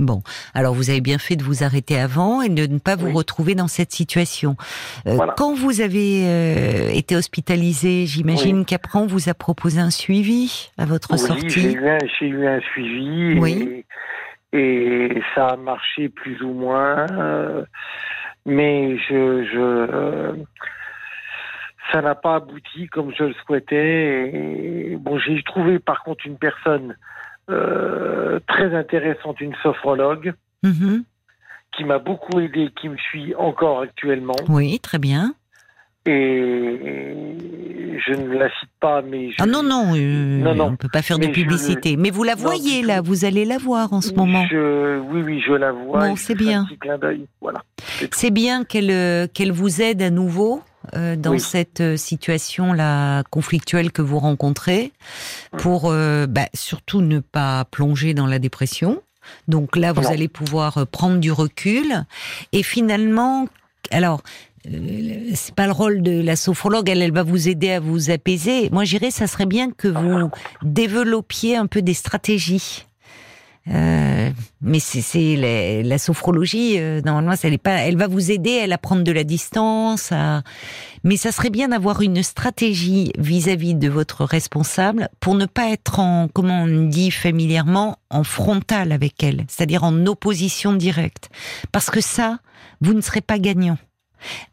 Bon, 0.01 0.23
alors 0.55 0.73
vous 0.73 0.89
avez 0.89 1.03
bien 1.03 1.19
fait 1.19 1.37
de 1.37 1.45
vous 1.45 1.63
arrêter 1.63 1.99
avant 1.99 2.41
et 2.41 2.49
de 2.49 2.67
ne 2.67 2.79
pas 2.79 2.97
vous 2.97 3.13
retrouver 3.13 3.55
dans 3.55 3.69
cette 3.69 3.93
situation. 3.93 4.57
Euh, 5.07 5.19
quand 5.37 5.55
vous 5.55 5.83
avez 5.83 6.25
euh, 6.27 6.89
été 6.91 7.15
hospitalisé, 7.15 8.07
j'imagine 8.07 8.65
qu'après 8.65 8.99
on 8.99 9.07
vous 9.07 9.29
a 9.29 9.35
proposé 9.35 9.79
un 9.79 9.91
suivi 9.91 10.71
à 10.79 10.87
votre 10.87 11.19
sortie. 11.19 11.51
J'ai 11.51 11.73
eu, 11.73 11.81
eu, 12.23 12.47
un 12.47 12.61
suivi 12.61 13.39
oui. 13.39 13.85
et, 14.55 15.21
ça 15.35 15.49
a 15.49 15.57
marché 15.57 16.09
plus 16.09 16.41
ou 16.41 16.55
moins, 16.55 17.07
euh, 17.11 17.65
mais 18.47 18.97
je, 18.97 19.45
je 19.53 20.35
ça 21.93 22.01
n'a 22.01 22.15
pas 22.15 22.37
abouti 22.37 22.87
comme 22.87 23.13
je 23.19 23.25
le 23.25 23.35
souhaitais. 23.45 24.31
Et, 24.33 24.97
bon, 24.99 25.19
j'ai 25.19 25.43
trouvé 25.43 25.79
par 25.79 26.03
contre 26.05 26.27
une 26.27 26.39
personne 26.39 26.97
très 28.47 28.75
intéressante, 28.75 29.41
une 29.41 29.55
sophrologue, 29.63 30.35
mhm. 30.63 31.05
qui 31.77 31.85
m'a 31.85 31.99
beaucoup 31.99 32.41
aidé, 32.41 32.71
qui 32.81 32.89
me 32.89 32.97
suit 32.97 33.35
encore 33.37 33.81
actuellement. 33.81 34.37
Oui, 34.49 34.79
très 34.81 34.99
bien. 34.99 35.35
Et 36.07 37.37
je 38.07 38.15
ne 38.15 38.39
la 38.39 38.49
cite 38.49 38.71
pas, 38.81 39.03
mais 39.03 39.31
ah 39.39 39.47
non 39.47 39.63
non, 39.63 39.95
euh, 39.95 40.55
non, 40.55 40.65
on 40.65 40.71
ne 40.71 40.77
peut 40.77 40.89
pas 40.91 41.03
faire 41.03 41.19
de 41.19 41.27
publicité. 41.27 41.97
Mais 41.97 42.11
vous 42.11 42.23
la 42.25 42.35
voyez 42.35 42.83
là, 42.83 43.03
vous 43.03 43.27
allez 43.27 43.45
la 43.45 43.59
voir 43.59 43.93
en 43.93 44.01
ce 44.01 44.15
moment. 44.15 44.45
oui 44.51 45.23
oui, 45.23 45.43
je 45.47 45.53
la 45.53 45.73
vois. 45.73 46.09
Bon, 46.09 46.17
c'est 46.17 46.35
bien. 46.35 46.67
Voilà. 47.43 47.63
C'est 48.13 48.31
bien 48.31 48.65
qu'elle 48.65 48.91
euh, 48.91 49.27
qu'elle 49.33 49.53
vous 49.53 49.83
aide 49.83 50.01
à 50.01 50.11
nouveau 50.11 50.63
euh, 50.95 51.17
dans 51.17 51.39
cette 51.39 51.81
euh, 51.81 51.97
situation-là 51.97 53.23
conflictuelle 53.31 53.93
que 53.93 54.03
vous 54.03 54.19
rencontrez, 54.19 54.93
pour 55.59 55.87
euh, 55.87 56.27
bah, 56.27 56.49
surtout 56.55 57.01
ne 57.01 57.21
pas 57.21 57.65
plonger 57.67 58.15
dans 58.15 58.27
la 58.27 58.39
dépression. 58.39 59.03
Donc 59.49 59.77
là, 59.77 59.93
vous 59.93 60.07
allez 60.07 60.29
pouvoir 60.29 60.87
prendre 60.87 61.19
du 61.19 61.31
recul 61.31 62.05
et 62.53 62.63
finalement, 62.63 63.47
alors. 63.91 64.23
c'est 64.63 65.55
pas 65.55 65.67
le 65.67 65.73
rôle 65.73 66.03
de 66.03 66.21
la 66.21 66.37
sophrologue, 66.37 66.91
elle, 66.91 67.01
elle 67.01 67.13
va 67.13 67.23
vous 67.23 67.49
aider 67.49 67.71
à 67.71 67.81
vous 67.81 68.11
apaiser. 68.11 68.69
Moi, 68.71 68.85
j'irais, 68.85 69.11
ça 69.11 69.27
serait 69.27 69.47
bien 69.47 69.71
que 69.71 69.89
vous 69.89 70.31
développiez 70.63 71.57
un 71.57 71.67
peu 71.67 71.81
des 71.81 71.95
stratégies 71.95 72.85
euh, 73.69 74.31
mais 74.63 74.81
c'est 74.81 75.83
la, 75.85 75.99
sophrologie, 75.99 76.79
euh, 76.79 77.01
normalement, 77.03 77.35
elle, 77.43 77.59
pas, 77.59 77.79
elle 77.83 77.97
va 77.97 78.07
vous 78.07 78.31
aider 78.31 78.67
à 78.71 78.79
prendre 78.79 79.05
de 79.05 79.13
la 79.13 79.25
distance. 79.25 80.13
Mais 81.05 81.17
ça 81.17 81.33
serait 81.33 81.51
bien 81.51 81.69
d'avoir 81.69 82.01
une 82.03 82.23
stratégie 82.23 83.13
vis-à-vis 83.19 83.75
de 83.75 83.89
votre 83.89 84.25
responsable 84.25 85.09
pour 85.21 85.35
ne 85.35 85.47
pas 85.47 85.71
être 85.71 85.99
en, 85.99 86.29
comment 86.29 86.63
on 86.63 86.89
dit 86.89 87.11
familièrement, 87.11 87.97
en 88.11 88.25
frontal 88.25 88.93
avec 88.93 89.23
elle, 89.23 89.45
c'est-à-dire 89.49 89.85
en 89.85 90.07
opposition 90.07 90.73
directe. 90.73 91.29
Parce 91.73 91.91
que 91.91 92.01
ça, 92.01 92.39
vous 92.81 92.95
ne 92.95 93.01
serez 93.01 93.21
pas 93.21 93.39
gagnant. 93.39 93.79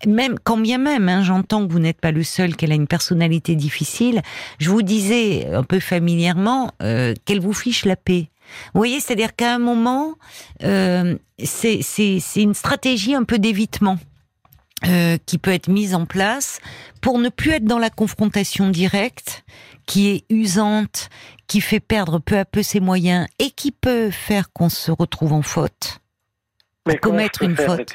Même 0.05 0.37
quand 0.43 0.57
bien 0.57 0.77
même, 0.77 1.09
hein, 1.09 1.23
j'entends 1.23 1.65
que 1.67 1.71
vous 1.71 1.79
n'êtes 1.79 1.99
pas 1.99 2.11
le 2.11 2.23
seul, 2.23 2.55
qu'elle 2.55 2.71
a 2.71 2.75
une 2.75 2.87
personnalité 2.87 3.55
difficile. 3.55 4.21
Je 4.59 4.69
vous 4.69 4.81
disais 4.81 5.47
un 5.47 5.63
peu 5.63 5.79
familièrement 5.79 6.71
euh, 6.81 7.13
qu'elle 7.25 7.41
vous 7.41 7.53
fiche 7.53 7.85
la 7.85 7.95
paix. 7.95 8.29
Vous 8.73 8.79
voyez, 8.79 8.99
c'est-à-dire 8.99 9.35
qu'à 9.35 9.53
un 9.53 9.59
moment, 9.59 10.15
euh, 10.63 11.17
c'est 11.43 11.81
une 12.35 12.53
stratégie 12.53 13.15
un 13.15 13.23
peu 13.23 13.39
d'évitement. 13.39 13.97
euh, 14.85 15.17
qui 15.25 15.39
peut 15.39 15.51
être 15.51 15.69
mise 15.69 15.95
en 15.95 16.05
place 16.05 16.59
pour 17.01 17.17
ne 17.17 17.29
plus 17.29 17.51
être 17.51 17.65
dans 17.65 17.79
la 17.79 17.89
confrontation 17.89 18.69
directe, 18.69 19.43
qui 19.87 20.09
est 20.09 20.25
usante, 20.29 21.09
qui 21.47 21.61
fait 21.61 21.79
perdre 21.79 22.19
peu 22.19 22.37
à 22.37 22.45
peu 22.45 22.61
ses 22.61 22.79
moyens 22.79 23.27
et 23.39 23.49
qui 23.49 23.71
peut 23.71 24.11
faire 24.11 24.51
qu'on 24.53 24.69
se 24.69 24.91
retrouve 24.91 25.33
en 25.33 25.41
faute. 25.41 25.99
Mais 26.85 26.97
commettre 26.97 27.41
une 27.41 27.57
faute. 27.57 27.91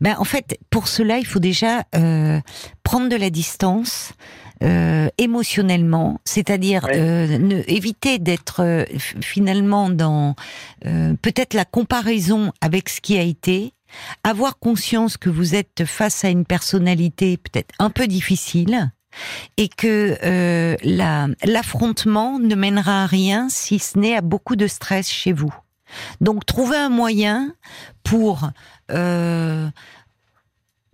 Ben, 0.00 0.16
en 0.18 0.24
fait, 0.24 0.58
pour 0.70 0.88
cela, 0.88 1.18
il 1.18 1.24
faut 1.24 1.38
déjà 1.38 1.84
euh, 1.94 2.40
prendre 2.82 3.08
de 3.08 3.16
la 3.16 3.30
distance 3.30 4.12
euh, 4.62 5.08
émotionnellement, 5.18 6.20
c'est-à-dire 6.24 6.84
Ouais. 6.84 6.98
euh, 6.98 7.38
ne, 7.38 7.62
éviter 7.68 8.18
d'être 8.18 8.60
euh, 8.62 8.84
finalement 9.20 9.88
dans 9.90 10.34
euh, 10.86 11.14
peut-être 11.22 11.54
la 11.54 11.64
comparaison 11.64 12.52
avec 12.60 12.88
ce 12.88 13.00
qui 13.00 13.16
a 13.18 13.22
été, 13.22 13.72
avoir 14.24 14.58
conscience 14.58 15.16
que 15.16 15.30
vous 15.30 15.54
êtes 15.54 15.84
face 15.84 16.24
à 16.24 16.28
une 16.28 16.44
personnalité 16.44 17.36
peut-être 17.36 17.74
un 17.78 17.90
peu 17.90 18.06
difficile 18.06 18.90
et 19.56 19.68
que 19.68 20.16
euh, 20.22 20.76
la- 20.82 21.28
l'affrontement 21.44 22.38
ne 22.38 22.54
mènera 22.54 23.04
à 23.04 23.06
rien 23.06 23.48
si 23.48 23.78
ce 23.78 23.98
n'est 23.98 24.14
à 24.16 24.20
beaucoup 24.20 24.56
de 24.56 24.66
stress 24.66 25.08
chez 25.10 25.32
vous. 25.32 25.54
Donc, 26.20 26.44
trouver 26.44 26.76
un 26.76 26.90
moyen 26.90 27.54
pour 28.04 28.50
euh, 28.90 29.66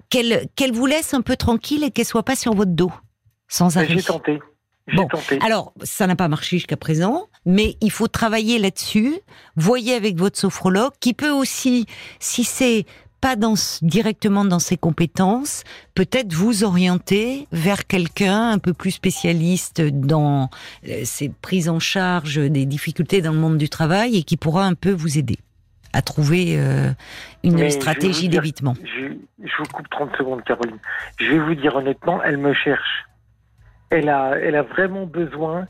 qu'elle 0.09 0.47
qu'elle 0.55 0.73
vous 0.73 0.87
laisse 0.87 1.15
un 1.15 1.21
peu 1.23 1.37
tranquille 1.37 1.83
et 1.83 1.91
qu'elle 1.91 2.05
soit 2.07 2.23
pas 2.23 2.37
sur 2.37 2.55
votre 2.55 2.71
dos 2.71 2.93
sans 3.49 3.77
arrêt. 3.77 3.89
J'ai 3.89 4.03
tenté. 4.03 4.41
Bon, 4.95 5.07
tenté. 5.07 5.39
Alors, 5.41 5.73
ça 5.83 6.07
n'a 6.07 6.17
pas 6.17 6.29
marché 6.29 6.59
jusqu'à 6.59 6.77
présent, 6.77 7.29
mais 7.47 7.77
il 7.81 7.91
faut 7.91 8.09
travailler 8.09 8.59
là-dessus. 8.59 9.15
Voyez 9.57 9.95
avec 9.95 10.17
votre 10.17 10.39
sophrologue, 10.39 10.93
qui 11.01 11.15
peut 11.15 11.31
aussi, 11.31 11.87
si 12.21 12.45
c'est 12.45 12.85
pas 13.25 13.37
dans, 13.37 13.55
directement 13.81 14.45
dans 14.45 14.59
ses 14.59 14.77
compétences, 14.77 15.65
peut-être 15.95 16.35
vous 16.35 16.63
orienter 16.63 17.49
vers 17.53 17.87
quelqu'un 17.87 18.51
un 18.51 18.59
peu 18.59 18.75
plus 18.75 18.91
spécialiste 18.91 19.81
dans 19.81 20.51
euh, 20.87 21.01
ces 21.05 21.31
prises 21.31 21.71
en 21.71 21.79
charge 21.79 22.37
des 22.37 22.67
difficultés 22.67 23.23
dans 23.23 23.33
le 23.33 23.39
monde 23.39 23.57
du 23.57 23.71
travail 23.71 24.19
et 24.19 24.25
qui 24.25 24.37
pourra 24.37 24.67
un 24.67 24.75
peu 24.75 24.91
vous 24.91 25.17
aider 25.17 25.39
à 25.95 26.03
trouver 26.03 26.59
euh, 26.59 26.91
une 27.43 27.55
Mais 27.55 27.71
stratégie 27.71 28.29
d'évitement. 28.29 28.75
Je, 28.83 29.15
je 29.43 29.53
vous 29.59 29.69
coupe 29.73 29.89
30 29.89 30.11
secondes, 30.19 30.43
Caroline. 30.45 30.77
Je 31.19 31.31
vais 31.31 31.39
vous 31.39 31.55
dire 31.55 31.77
honnêtement, 31.77 32.23
elle 32.23 32.37
me 32.37 32.53
cherche. 32.53 33.07
Elle 33.91 34.09
a, 34.09 34.37
elle 34.41 34.57
a 34.57 34.63
vraiment 34.63 35.07
besoin, 35.07 35.67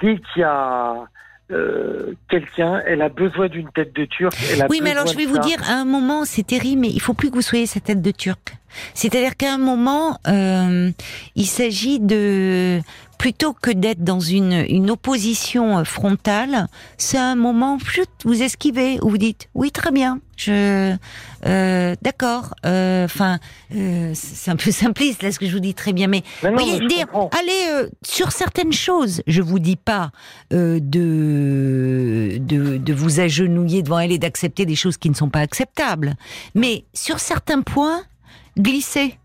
dès 0.00 0.16
qu'il 0.16 0.42
y 0.42 0.44
a 0.44 1.08
euh, 1.50 2.12
quelqu'un, 2.28 2.82
elle 2.86 3.00
a 3.00 3.08
besoin 3.08 3.48
d'une 3.48 3.70
tête 3.70 3.94
de 3.94 4.04
turc. 4.04 4.34
Elle 4.52 4.62
a 4.62 4.66
Oui, 4.68 4.80
mais 4.82 4.90
alors 4.90 5.06
je 5.06 5.16
vais 5.16 5.24
vous 5.24 5.38
dire, 5.38 5.58
à 5.68 5.74
un 5.74 5.84
moment, 5.86 6.24
c'est 6.24 6.46
terrible, 6.46 6.82
mais 6.82 6.88
il 6.88 7.00
faut 7.00 7.14
plus 7.14 7.30
que 7.30 7.36
vous 7.36 7.42
soyez 7.42 7.66
cette 7.66 7.84
tête 7.84 8.02
de 8.02 8.10
turc. 8.10 8.57
C'est-à-dire 8.94 9.36
qu'à 9.36 9.54
un 9.54 9.58
moment, 9.58 10.18
euh, 10.28 10.90
il 11.36 11.46
s'agit 11.46 12.00
de 12.00 12.80
plutôt 13.18 13.52
que 13.52 13.72
d'être 13.72 14.04
dans 14.04 14.20
une, 14.20 14.64
une 14.68 14.90
opposition 14.92 15.84
frontale, 15.84 16.68
c'est 16.98 17.18
un 17.18 17.34
moment, 17.34 17.76
chut, 17.80 18.08
vous 18.24 18.42
esquivez, 18.44 19.00
où 19.02 19.08
vous 19.10 19.18
dites 19.18 19.48
oui, 19.54 19.72
très 19.72 19.90
bien, 19.90 20.20
je, 20.36 20.94
euh, 21.44 21.96
d'accord. 22.00 22.54
euh, 22.64 23.06
Enfin, 23.06 23.40
euh, 23.74 24.12
c'est 24.14 24.52
un 24.52 24.56
peu 24.56 24.70
simpliste 24.84 25.24
là 25.24 25.32
ce 25.32 25.40
que 25.40 25.46
je 25.46 25.52
vous 25.52 25.58
dis 25.58 25.74
très 25.74 25.92
bien, 25.92 26.06
mais 26.06 26.22
Mais 26.44 26.50
non, 26.52 26.58
voyez, 26.58 26.78
mais 26.78 26.86
dire, 26.86 27.06
comprends. 27.06 27.30
allez 27.36 27.88
sur 28.06 28.30
certaines 28.30 28.72
choses. 28.72 29.20
Je 29.26 29.42
vous 29.42 29.58
dis 29.58 29.74
pas 29.74 30.12
de, 30.52 30.78
de 30.80 32.76
de 32.78 32.92
vous 32.92 33.18
agenouiller 33.18 33.82
devant 33.82 33.98
elle 33.98 34.12
et 34.12 34.18
d'accepter 34.18 34.64
des 34.64 34.76
choses 34.76 34.96
qui 34.96 35.10
ne 35.10 35.14
sont 35.16 35.28
pas 35.28 35.40
acceptables, 35.40 36.14
mais 36.54 36.84
sur 36.94 37.18
certains 37.18 37.62
points, 37.62 38.02
glisser. 38.58 39.18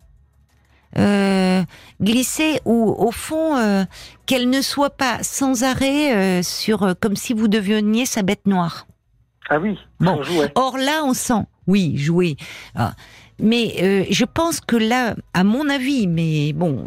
Euh, 0.97 1.63
glisser 2.01 2.59
ou 2.65 2.95
au 2.95 3.11
fond 3.11 3.57
euh, 3.57 3.83
qu'elle 4.27 4.49
ne 4.49 4.61
soit 4.61 4.91
pas 4.91 5.23
sans 5.23 5.63
arrêt 5.63 6.15
euh, 6.15 6.43
sur 6.43 6.93
comme 6.99 7.15
si 7.15 7.33
vous 7.33 7.47
deveniez 7.47 8.05
sa 8.05 8.21
bête 8.21 8.45
noire. 8.45 8.85
Ah 9.49 9.59
oui, 9.59 9.77
Bon. 9.99 10.21
Or 10.55 10.77
là, 10.77 11.03
on 11.03 11.13
sent, 11.13 11.45
oui, 11.67 11.97
jouer. 11.97 12.37
Ah. 12.75 12.93
Mais 13.39 14.07
je 14.09 14.23
pense 14.23 14.61
que 14.61 14.77
là, 14.77 15.15
à 15.33 15.43
mon 15.43 15.67
avis, 15.67 16.07
mais 16.07 16.53
bon, 16.53 16.85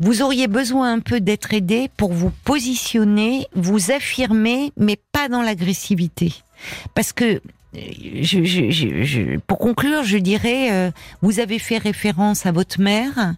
vous 0.00 0.22
auriez 0.22 0.48
besoin 0.48 0.94
un 0.94 0.98
peu 0.98 1.20
d'être 1.20 1.54
aidé 1.54 1.88
pour 1.96 2.12
vous 2.12 2.32
positionner, 2.44 3.46
vous 3.54 3.92
affirmer, 3.92 4.72
mais 4.76 4.98
pas 5.12 5.28
dans 5.28 5.42
l'agressivité. 5.42 6.32
Parce 6.94 7.12
que, 7.12 7.40
je, 7.74 8.44
je- 8.44 8.70
je- 8.70 9.02
je- 9.04 9.38
pour 9.46 9.58
conclure, 9.58 10.02
je 10.04 10.18
dirais, 10.18 10.72
euh, 10.72 10.90
vous 11.22 11.40
avez 11.40 11.58
fait 11.58 11.78
référence 11.78 12.46
à 12.46 12.52
votre 12.52 12.80
mère, 12.80 13.34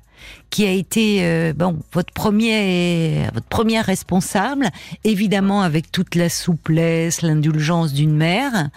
qui 0.50 0.64
a 0.66 0.70
été 0.70 1.18
euh, 1.20 1.52
bon 1.54 1.78
votre 1.92 2.12
premier 2.12 3.26
votre 3.34 3.46
première 3.46 3.84
responsable, 3.84 4.70
évidemment 5.04 5.60
avec 5.62 5.92
toute 5.92 6.14
la 6.14 6.28
souplesse, 6.28 7.22
l'indulgence 7.22 7.92
d'une 7.92 8.16
mère, 8.16 8.70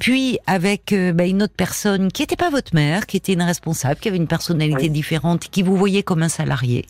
puis 0.00 0.38
avec 0.46 0.92
euh, 0.92 1.12
bah, 1.12 1.24
une 1.26 1.42
autre 1.42 1.54
personne 1.56 2.10
qui 2.12 2.22
n'était 2.22 2.36
pas 2.36 2.50
votre 2.50 2.74
mère, 2.74 3.06
qui 3.06 3.16
était 3.16 3.32
une 3.34 3.42
responsable, 3.42 4.00
qui 4.00 4.08
avait 4.08 4.16
une 4.16 4.26
personnalité 4.26 4.82
Oui. 4.82 4.90
différente, 4.90 5.48
qui 5.48 5.62
vous 5.62 5.76
voyait 5.76 6.02
comme 6.02 6.22
un 6.22 6.28
salarié. 6.28 6.86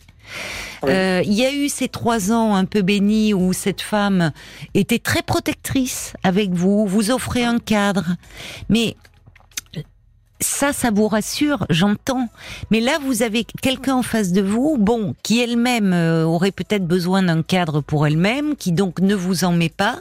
Euh, 0.85 1.21
Il 1.25 1.33
y 1.33 1.45
a 1.45 1.53
eu 1.53 1.69
ces 1.69 1.87
trois 1.87 2.31
ans 2.31 2.55
un 2.55 2.65
peu 2.65 2.81
bénis 2.81 3.33
où 3.33 3.53
cette 3.53 3.81
femme 3.81 4.31
était 4.73 4.99
très 4.99 5.21
protectrice 5.21 6.13
avec 6.23 6.51
vous, 6.51 6.85
vous 6.85 7.11
offrez 7.11 7.43
un 7.43 7.59
cadre, 7.59 8.15
mais 8.69 8.95
ça, 10.41 10.73
ça 10.73 10.89
vous 10.91 11.07
rassure, 11.07 11.65
j'entends. 11.69 12.27
Mais 12.71 12.79
là, 12.79 12.97
vous 13.03 13.21
avez 13.21 13.45
quelqu'un 13.61 13.95
en 13.95 14.03
face 14.03 14.31
de 14.31 14.41
vous, 14.41 14.77
bon, 14.79 15.15
qui 15.23 15.39
elle-même 15.39 15.93
euh, 15.93 16.23
aurait 16.23 16.51
peut-être 16.51 16.85
besoin 16.85 17.23
d'un 17.23 17.43
cadre 17.43 17.81
pour 17.81 18.07
elle-même, 18.07 18.55
qui 18.55 18.71
donc 18.71 18.99
ne 18.99 19.15
vous 19.15 19.43
en 19.43 19.51
met 19.51 19.69
pas. 19.69 19.99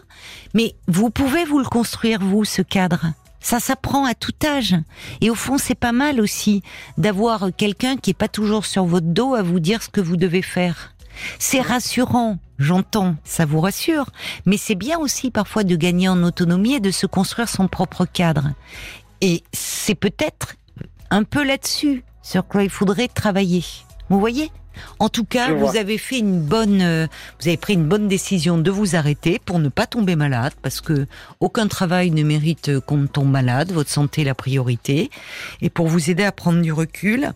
Mais 0.54 0.74
vous 0.88 1.10
pouvez 1.10 1.44
vous 1.44 1.58
le 1.58 1.66
construire, 1.66 2.20
vous, 2.20 2.44
ce 2.44 2.62
cadre? 2.62 3.12
Ça 3.40 3.59
s'apprend 3.61 4.05
à 4.05 4.14
tout 4.14 4.35
âge. 4.44 4.76
Et 5.20 5.31
au 5.31 5.35
fond, 5.35 5.59
c'est 5.59 5.74
pas 5.74 5.92
mal 5.92 6.20
aussi 6.20 6.62
d'avoir 6.98 7.48
quelqu'un 7.57 7.96
qui 7.96 8.11
est 8.11 8.14
pas 8.14 8.29
toujours 8.29 8.66
sur 8.66 8.85
votre 8.85 9.07
dos 9.07 9.35
à 9.35 9.42
vous 9.42 9.61
dire 9.61 9.83
ce 9.83 9.88
que 9.88 10.00
vous 10.00 10.16
devez 10.16 10.42
faire. 10.42 10.94
C'est 11.38 11.61
rassurant, 11.61 12.38
j'entends, 12.59 13.16
ça 13.24 13.44
vous 13.44 13.61
rassure, 13.61 14.07
mais 14.46 14.57
c'est 14.57 14.74
bien 14.74 14.98
aussi 14.98 15.31
parfois 15.31 15.64
de 15.64 15.76
gagner 15.76 16.09
en 16.09 16.22
autonomie 16.22 16.74
et 16.74 16.81
de 16.81 16.90
se 16.90 17.07
construire 17.07 17.48
son 17.48 17.68
propre 17.68 18.07
cadre. 18.07 18.50
Et 19.20 19.42
c'est 19.53 19.94
peut-être 19.94 20.55
un 21.11 21.24
peu 21.24 21.44
là-dessus 21.44 22.05
sur 22.22 22.46
quoi 22.46 22.62
il 22.62 22.70
faudrait 22.70 23.09
travailler. 23.09 23.64
Vous 24.09 24.20
voyez? 24.20 24.50
En 24.98 25.08
tout 25.08 25.24
cas, 25.24 25.52
vous 25.52 25.76
avez 25.76 25.98
fait 25.98 26.18
une 26.18 26.40
bonne, 26.40 26.80
euh, 26.82 27.06
vous 27.40 27.48
avez 27.48 27.56
pris 27.56 27.74
une 27.74 27.86
bonne 27.86 28.08
décision 28.08 28.58
de 28.58 28.70
vous 28.70 28.96
arrêter 28.96 29.40
pour 29.44 29.58
ne 29.58 29.68
pas 29.68 29.86
tomber 29.86 30.16
malade, 30.16 30.52
parce 30.62 30.80
que 30.80 31.06
aucun 31.40 31.66
travail 31.68 32.10
ne 32.10 32.22
mérite 32.22 32.68
euh, 32.68 32.80
qu'on 32.80 33.06
tombe 33.06 33.30
malade. 33.30 33.72
Votre 33.72 33.90
santé 33.90 34.22
est 34.22 34.24
la 34.24 34.34
priorité, 34.34 35.10
et 35.60 35.70
pour 35.70 35.88
vous 35.88 36.10
aider 36.10 36.24
à 36.24 36.32
prendre 36.32 36.60
du 36.60 36.72
recul 36.72 37.32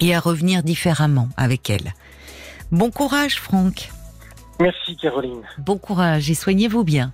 et 0.00 0.14
à 0.14 0.20
revenir 0.20 0.62
différemment 0.62 1.28
avec 1.36 1.70
elle. 1.70 1.94
Bon 2.72 2.90
courage, 2.90 3.40
Franck. 3.40 3.90
Merci, 4.60 4.96
Caroline. 4.96 5.42
Bon 5.58 5.78
courage 5.78 6.30
et 6.30 6.34
soignez-vous 6.34 6.84
bien. 6.84 7.12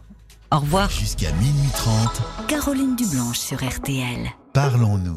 Au 0.53 0.59
revoir. 0.59 0.91
Jusqu'à 0.91 1.33
minuit 1.33 1.71
30, 1.75 2.47
Caroline 2.47 2.95
Dublanche 2.95 3.39
sur 3.39 3.59
RTL. 3.65 4.31
parlons-nous. 4.53 5.11